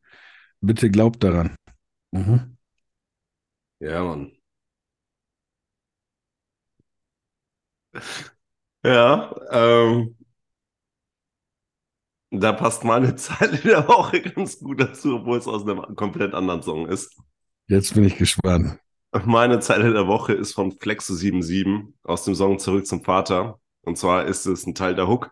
Bitte 0.61 0.89
glaubt 0.89 1.23
daran. 1.23 1.55
Mhm. 2.11 2.57
Ja, 3.79 4.03
Mann. 4.03 4.31
Ja, 8.83 9.33
ähm, 9.51 10.15
da 12.41 12.53
passt 12.53 12.83
meine 12.83 13.15
Zeile 13.17 13.57
der 13.57 13.87
Woche 13.87 14.21
ganz 14.21 14.59
gut 14.59 14.81
dazu, 14.81 15.17
obwohl 15.17 15.37
es 15.37 15.47
aus 15.47 15.63
einem 15.63 15.95
komplett 15.95 16.33
anderen 16.33 16.61
Song 16.61 16.87
ist. 16.87 17.17
Jetzt 17.67 17.93
bin 17.93 18.03
ich 18.03 18.17
gespannt. 18.17 18.79
Meine 19.25 19.59
Zeile 19.59 19.93
der 19.93 20.07
Woche 20.07 20.33
ist 20.33 20.53
von 20.53 20.71
Flexo77 20.71 21.93
aus 22.03 22.25
dem 22.25 22.33
Song 22.33 22.57
Zurück 22.57 22.87
zum 22.87 23.03
Vater. 23.03 23.59
Und 23.81 23.97
zwar 23.97 24.25
ist 24.25 24.45
es 24.47 24.65
ein 24.65 24.73
Teil 24.73 24.95
der 24.95 25.07
Hook. 25.07 25.31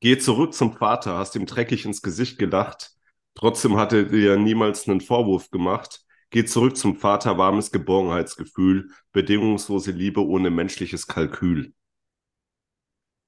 Geh 0.00 0.18
zurück 0.18 0.54
zum 0.54 0.76
Vater, 0.76 1.16
hast 1.16 1.34
ihm 1.34 1.46
dreckig 1.46 1.84
ins 1.84 2.02
Gesicht 2.02 2.38
gelacht. 2.38 2.92
Trotzdem 3.34 3.76
hat 3.76 3.92
er 3.92 4.04
dir 4.04 4.36
niemals 4.36 4.88
einen 4.88 5.00
Vorwurf 5.00 5.50
gemacht. 5.50 6.04
Geh 6.30 6.44
zurück 6.44 6.76
zum 6.76 6.96
Vater, 6.96 7.38
warmes 7.38 7.72
Geborgenheitsgefühl, 7.72 8.90
bedingungslose 9.12 9.90
Liebe 9.90 10.24
ohne 10.24 10.50
menschliches 10.50 11.06
Kalkül. 11.06 11.72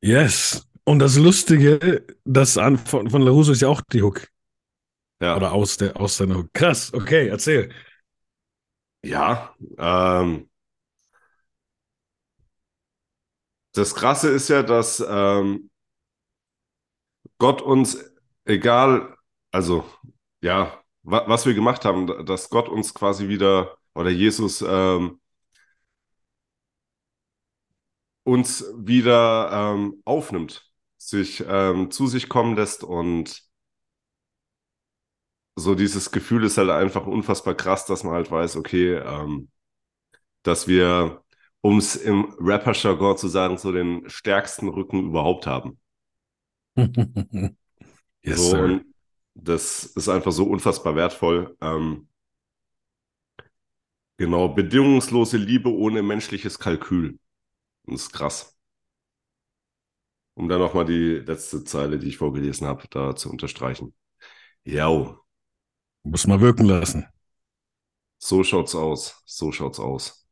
Yes. 0.00 0.67
Und 0.88 1.00
das 1.00 1.18
Lustige, 1.18 2.02
das 2.24 2.56
an, 2.56 2.78
von, 2.78 3.10
von 3.10 3.20
LaRusso 3.20 3.52
ist 3.52 3.60
ja 3.60 3.68
auch 3.68 3.82
die 3.92 4.02
Hook. 4.02 4.26
Ja, 5.20 5.36
Oder 5.36 5.52
aus, 5.52 5.76
der, 5.76 6.00
aus 6.00 6.16
seiner 6.16 6.36
Hook. 6.36 6.48
Krass, 6.54 6.94
okay, 6.94 7.28
erzähl. 7.28 7.70
ja. 9.02 9.54
Ähm, 9.76 10.48
das 13.74 13.94
Krasse 13.94 14.30
ist 14.30 14.48
ja, 14.48 14.62
dass 14.62 15.04
ähm, 15.06 15.68
Gott 17.36 17.60
uns, 17.60 17.98
egal, 18.46 19.14
also 19.50 19.84
ja, 20.40 20.82
wa 21.02 21.28
was 21.28 21.44
wir 21.44 21.52
gemacht 21.52 21.84
haben, 21.84 22.24
dass 22.24 22.48
Gott 22.48 22.70
uns 22.70 22.94
quasi 22.94 23.28
wieder 23.28 23.76
oder 23.92 24.08
Jesus 24.08 24.64
ähm, 24.66 25.20
uns 28.24 28.64
wieder 28.74 29.50
ähm, 29.52 30.00
aufnimmt, 30.06 30.67
sich 30.98 31.44
ähm, 31.46 31.90
zu 31.90 32.06
sich 32.06 32.28
kommen 32.28 32.56
lässt 32.56 32.84
und 32.84 33.48
so 35.56 35.74
dieses 35.74 36.10
Gefühl 36.10 36.44
ist 36.44 36.58
halt 36.58 36.70
einfach 36.70 37.06
unfassbar 37.06 37.54
krass, 37.54 37.86
dass 37.86 38.04
man 38.04 38.14
halt 38.14 38.30
weiß, 38.30 38.56
okay, 38.56 38.94
ähm, 38.94 39.50
dass 40.42 40.68
wir, 40.68 41.22
um 41.60 41.78
es 41.78 41.96
im 41.96 42.34
Rapper-Jargon 42.38 43.16
zu 43.16 43.28
sagen, 43.28 43.58
so 43.58 43.72
den 43.72 44.08
stärksten 44.08 44.68
Rücken 44.68 45.08
überhaupt 45.08 45.46
haben. 45.46 45.78
yes, 48.22 48.36
so, 48.36 48.50
sir. 48.50 48.80
das 49.34 49.84
ist 49.84 50.08
einfach 50.08 50.32
so 50.32 50.44
unfassbar 50.44 50.94
wertvoll. 50.94 51.56
Ähm, 51.60 52.08
genau, 54.16 54.48
bedingungslose 54.48 55.36
Liebe 55.36 55.70
ohne 55.70 56.02
menschliches 56.02 56.58
Kalkül. 56.58 57.18
Das 57.86 58.02
ist 58.02 58.12
krass. 58.12 58.57
Um 60.38 60.48
dann 60.48 60.60
nochmal 60.60 60.84
die 60.84 61.16
letzte 61.16 61.64
Zeile, 61.64 61.98
die 61.98 62.06
ich 62.06 62.16
vorgelesen 62.16 62.64
habe, 62.68 62.84
da 62.90 63.16
zu 63.16 63.28
unterstreichen. 63.28 63.92
Ja, 64.64 64.88
Muss 66.04 66.26
mal 66.28 66.40
wirken 66.40 66.66
lassen. 66.66 67.06
So 68.18 68.44
schaut's 68.44 68.76
aus. 68.76 69.20
So 69.26 69.50
schaut's 69.50 69.80
aus. 69.80 70.28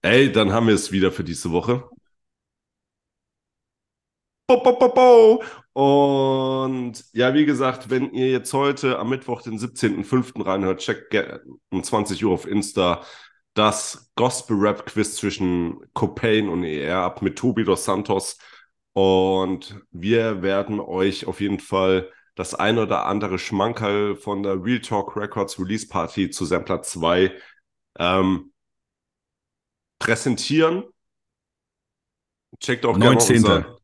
Ey, 0.00 0.32
dann 0.32 0.52
haben 0.52 0.66
wir 0.66 0.74
es 0.74 0.92
wieder 0.92 1.12
für 1.12 1.24
diese 1.24 1.50
Woche. 1.52 1.84
Bo, 4.46 4.62
bo, 4.62 4.78
bo, 4.78 4.88
bo. 4.88 5.44
Und 5.74 7.04
ja, 7.12 7.34
wie 7.34 7.44
gesagt, 7.44 7.90
wenn 7.90 8.12
ihr 8.12 8.30
jetzt 8.30 8.52
heute 8.54 8.98
am 8.98 9.10
Mittwoch, 9.10 9.42
den 9.42 9.58
17.05. 9.58 10.44
reinhört, 10.44 10.80
checkt 10.80 11.14
um 11.70 11.82
20 11.82 12.24
Uhr 12.24 12.32
auf 12.32 12.46
Insta 12.46 13.02
das 13.54 14.10
Gospel-Rap-Quiz 14.16 15.16
zwischen 15.16 15.78
Copain 15.92 16.48
und 16.48 16.64
ER 16.64 16.98
ab 17.00 17.20
mit 17.22 17.36
Tobi 17.38 17.64
dos 17.64 17.84
Santos. 17.84 18.38
Und 18.94 19.80
wir 19.90 20.42
werden 20.42 20.80
euch 20.80 21.26
auf 21.26 21.40
jeden 21.40 21.60
Fall 21.60 22.10
das 22.34 22.54
ein 22.54 22.78
oder 22.78 23.06
andere 23.06 23.38
Schmankerl 23.38 24.16
von 24.16 24.42
der 24.42 24.62
Real 24.62 24.80
Talk 24.80 25.16
Records 25.16 25.58
Release 25.58 25.86
Party 25.86 26.30
zu 26.30 26.44
Sampler 26.44 26.82
2 26.82 27.32
ähm, 27.98 28.52
präsentieren. 29.98 30.84
Checkt 32.58 32.84
auch 32.84 32.96
19. 32.96 33.42
gerne 33.42 33.56
unser, 33.56 33.78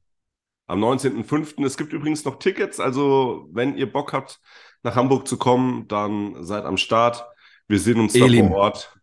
am 0.66 0.84
19.05. 0.84 1.64
Es 1.64 1.76
gibt 1.76 1.92
übrigens 1.92 2.24
noch 2.24 2.38
Tickets, 2.38 2.80
also 2.80 3.48
wenn 3.52 3.76
ihr 3.76 3.90
Bock 3.90 4.12
habt, 4.12 4.40
nach 4.82 4.94
Hamburg 4.94 5.26
zu 5.26 5.38
kommen, 5.38 5.88
dann 5.88 6.44
seid 6.44 6.64
am 6.64 6.76
Start. 6.76 7.24
Wir 7.66 7.78
sehen 7.78 8.00
uns 8.00 8.14
Elim. 8.14 8.46
da 8.46 8.52
vor 8.52 8.58
Ort. 8.58 8.94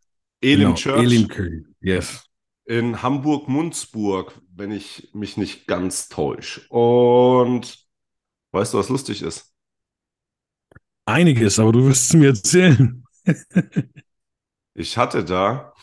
Elim 0.42 0.60
Genau, 0.60 0.76
Church 0.76 1.04
Elim 1.04 1.28
Köln. 1.28 1.76
Yes. 1.82 2.25
In 2.66 3.02
Hamburg-Munzburg, 3.02 4.40
wenn 4.54 4.72
ich 4.72 5.10
mich 5.14 5.38
nicht 5.38 5.68
ganz 5.68 6.10
täusche. 6.10 6.62
Und 6.70 7.88
weißt 8.52 8.74
du, 8.74 8.78
was 8.80 8.90
lustig 8.90 9.22
ist? 9.22 9.54
Einiges, 11.06 11.60
aber 11.60 11.72
du 11.72 11.86
wirst 11.86 12.08
es 12.08 12.14
mir 12.14 12.30
erzählen. 12.30 13.04
Ich 14.78 14.98
hatte 14.98 15.24
da, 15.24 15.74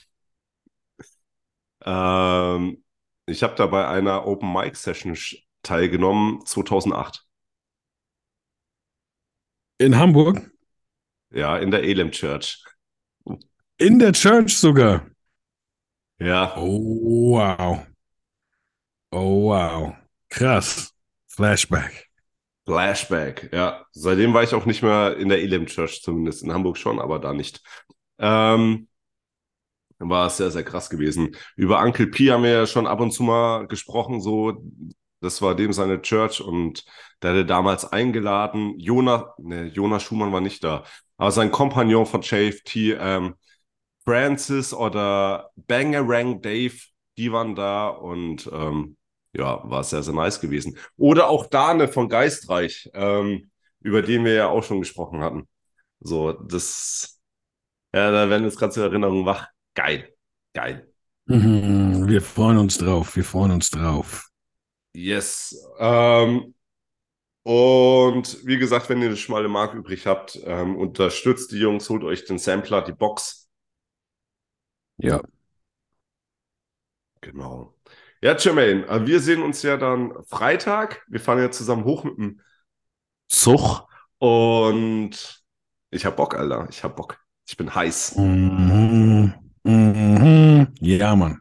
ähm, 1.84 2.84
ich 3.26 3.42
habe 3.42 3.54
da 3.54 3.66
bei 3.66 3.88
einer 3.88 4.26
Open 4.26 4.52
Mic 4.52 4.76
Session 4.76 5.16
teilgenommen 5.62 6.44
2008. 6.44 7.24
In 9.78 9.96
Hamburg? 9.96 10.50
Ja, 11.30 11.56
in 11.56 11.70
der 11.70 11.84
Elim 11.84 12.10
Church. 12.10 12.62
In 13.78 13.98
der 13.98 14.12
Church 14.12 14.58
sogar. 14.58 15.06
Ja, 16.22 16.54
Oh, 16.56 17.32
wow. 17.32 17.84
Oh, 19.10 19.48
wow. 19.48 19.96
Krass. 20.30 20.92
Flashback. 21.28 22.08
Flashback. 22.64 23.50
Ja, 23.52 23.84
seitdem 23.92 24.32
war 24.32 24.42
ich 24.44 24.54
auch 24.54 24.64
nicht 24.66 24.82
mehr 24.82 25.16
in 25.16 25.28
der 25.28 25.40
Elim 25.42 25.66
Church, 25.66 26.00
zumindest 26.02 26.44
in 26.44 26.52
Hamburg 26.52 26.78
schon, 26.78 27.00
aber 27.00 27.18
da 27.18 27.32
nicht. 27.32 27.60
Ähm, 28.18 28.88
war 29.98 30.30
sehr, 30.30 30.50
sehr 30.50 30.64
krass 30.64 30.90
gewesen. 30.90 31.36
Über 31.56 31.80
Uncle 31.82 32.06
P 32.08 32.30
haben 32.30 32.42
wir 32.44 32.50
ja 32.50 32.66
schon 32.66 32.86
ab 32.86 33.00
und 33.00 33.12
zu 33.12 33.22
mal 33.22 33.66
gesprochen, 33.66 34.20
so, 34.20 34.64
das 35.20 35.42
war 35.42 35.54
dem 35.54 35.72
seine 35.72 36.02
Church 36.02 36.40
und 36.40 36.84
der 37.22 37.30
hatte 37.30 37.46
damals 37.46 37.84
eingeladen. 37.92 38.78
Jonas, 38.78 39.24
ne, 39.38 39.66
Jonas 39.66 40.02
Schumann 40.02 40.32
war 40.32 40.40
nicht 40.40 40.64
da, 40.64 40.84
aber 41.16 41.30
sein 41.30 41.50
Kompagnon 41.50 42.06
von 42.06 42.22
JFT, 42.22 42.96
ähm, 42.98 43.34
Francis 44.04 44.74
oder 44.74 45.50
Bangarang 45.56 46.40
Dave, 46.42 46.74
die 47.16 47.32
waren 47.32 47.54
da 47.54 47.88
und 47.88 48.48
ähm, 48.52 48.96
ja, 49.34 49.60
war 49.68 49.84
sehr, 49.84 50.02
sehr 50.02 50.14
nice 50.14 50.40
gewesen. 50.40 50.76
Oder 50.96 51.28
auch 51.28 51.46
Dane 51.46 51.88
von 51.88 52.08
Geistreich, 52.08 52.90
ähm, 52.94 53.50
über 53.80 54.02
den 54.02 54.24
wir 54.24 54.34
ja 54.34 54.48
auch 54.48 54.62
schon 54.62 54.80
gesprochen 54.80 55.20
hatten. 55.22 55.48
So, 56.00 56.32
das, 56.32 57.20
ja, 57.94 58.10
da 58.10 58.28
werden 58.30 58.44
jetzt 58.44 58.58
gerade 58.58 58.72
so 58.72 58.82
Erinnerungen 58.82 59.26
wach. 59.26 59.48
Geil, 59.74 60.14
geil. 60.54 60.92
Mhm, 61.26 62.06
Wir 62.08 62.22
freuen 62.22 62.58
uns 62.58 62.78
drauf. 62.78 63.16
Wir 63.16 63.24
freuen 63.24 63.50
uns 63.52 63.70
drauf. 63.70 64.28
Yes. 64.94 65.54
Ähm, 65.78 66.54
und 67.44 68.46
wie 68.46 68.58
gesagt, 68.58 68.88
wenn 68.88 69.00
ihr 69.02 69.08
eine 69.08 69.16
schmale 69.16 69.48
Mark 69.48 69.74
übrig 69.74 70.06
habt, 70.06 70.40
ähm, 70.44 70.76
unterstützt 70.76 71.52
die 71.52 71.58
Jungs, 71.58 71.88
holt 71.90 72.04
euch 72.04 72.24
den 72.24 72.38
Sampler, 72.38 72.82
die 72.82 72.92
Box. 72.92 73.41
Ja. 75.02 75.20
Genau. 77.20 77.74
Ja, 78.20 78.36
Jermaine, 78.36 78.86
äh, 78.86 79.06
wir 79.06 79.20
sehen 79.20 79.42
uns 79.42 79.62
ja 79.62 79.76
dann 79.76 80.12
Freitag. 80.24 81.04
Wir 81.08 81.20
fahren 81.20 81.38
ja 81.38 81.50
zusammen 81.50 81.84
hoch 81.84 82.04
mit 82.04 82.16
dem 82.18 82.40
Zug 83.28 83.86
und 84.18 85.42
ich 85.90 86.06
hab 86.06 86.16
Bock, 86.16 86.34
Alter. 86.34 86.68
Ich 86.70 86.84
hab 86.84 86.96
Bock. 86.96 87.18
Ich 87.46 87.56
bin 87.56 87.74
heiß. 87.74 88.16
Mhm. 88.16 89.34
Mhm. 89.64 90.68
Ja, 90.80 91.16
Mann. 91.16 91.40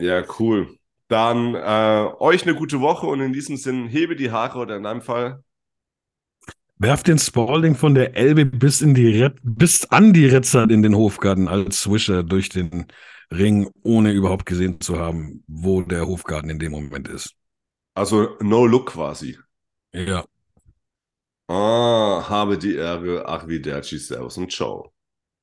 Ja, 0.00 0.22
cool. 0.38 0.78
Dann 1.08 1.54
äh, 1.54 2.10
euch 2.18 2.42
eine 2.42 2.54
gute 2.54 2.80
Woche 2.80 3.06
und 3.06 3.20
in 3.20 3.32
diesem 3.32 3.56
Sinn 3.56 3.86
hebe 3.88 4.16
die 4.16 4.30
Haare 4.30 4.58
oder 4.58 4.76
in 4.76 4.82
deinem 4.82 5.02
Fall 5.02 5.42
Werf 6.78 7.02
den 7.02 7.18
Spalding 7.18 7.74
von 7.74 7.94
der 7.94 8.16
Elbe 8.16 8.44
bis 8.44 8.82
in 8.82 8.94
die 8.94 9.08
Red 9.22 9.34
bis 9.42 9.86
an 9.86 10.12
die 10.12 10.26
Retzart 10.26 10.70
in 10.70 10.82
den 10.82 10.94
Hofgarten 10.94 11.48
als 11.48 11.82
Swisher 11.82 12.22
durch 12.22 12.48
den 12.50 12.86
Ring, 13.32 13.70
ohne 13.82 14.12
überhaupt 14.12 14.46
gesehen 14.46 14.80
zu 14.80 14.98
haben, 14.98 15.42
wo 15.48 15.82
der 15.82 16.06
Hofgarten 16.06 16.50
in 16.50 16.58
dem 16.58 16.72
Moment 16.72 17.08
ist. 17.08 17.34
also 17.94 18.36
no 18.40 18.66
look 18.66 18.86
quasi. 18.92 19.36
Ja. 19.92 20.24
Ah, 21.48 22.24
habe 22.28 22.56
die 22.58 22.74
Ehre. 22.76 23.26
Arrivederci, 23.26 23.98
Servus 23.98 24.36
und 24.38 24.52
Ciao. 24.52 24.92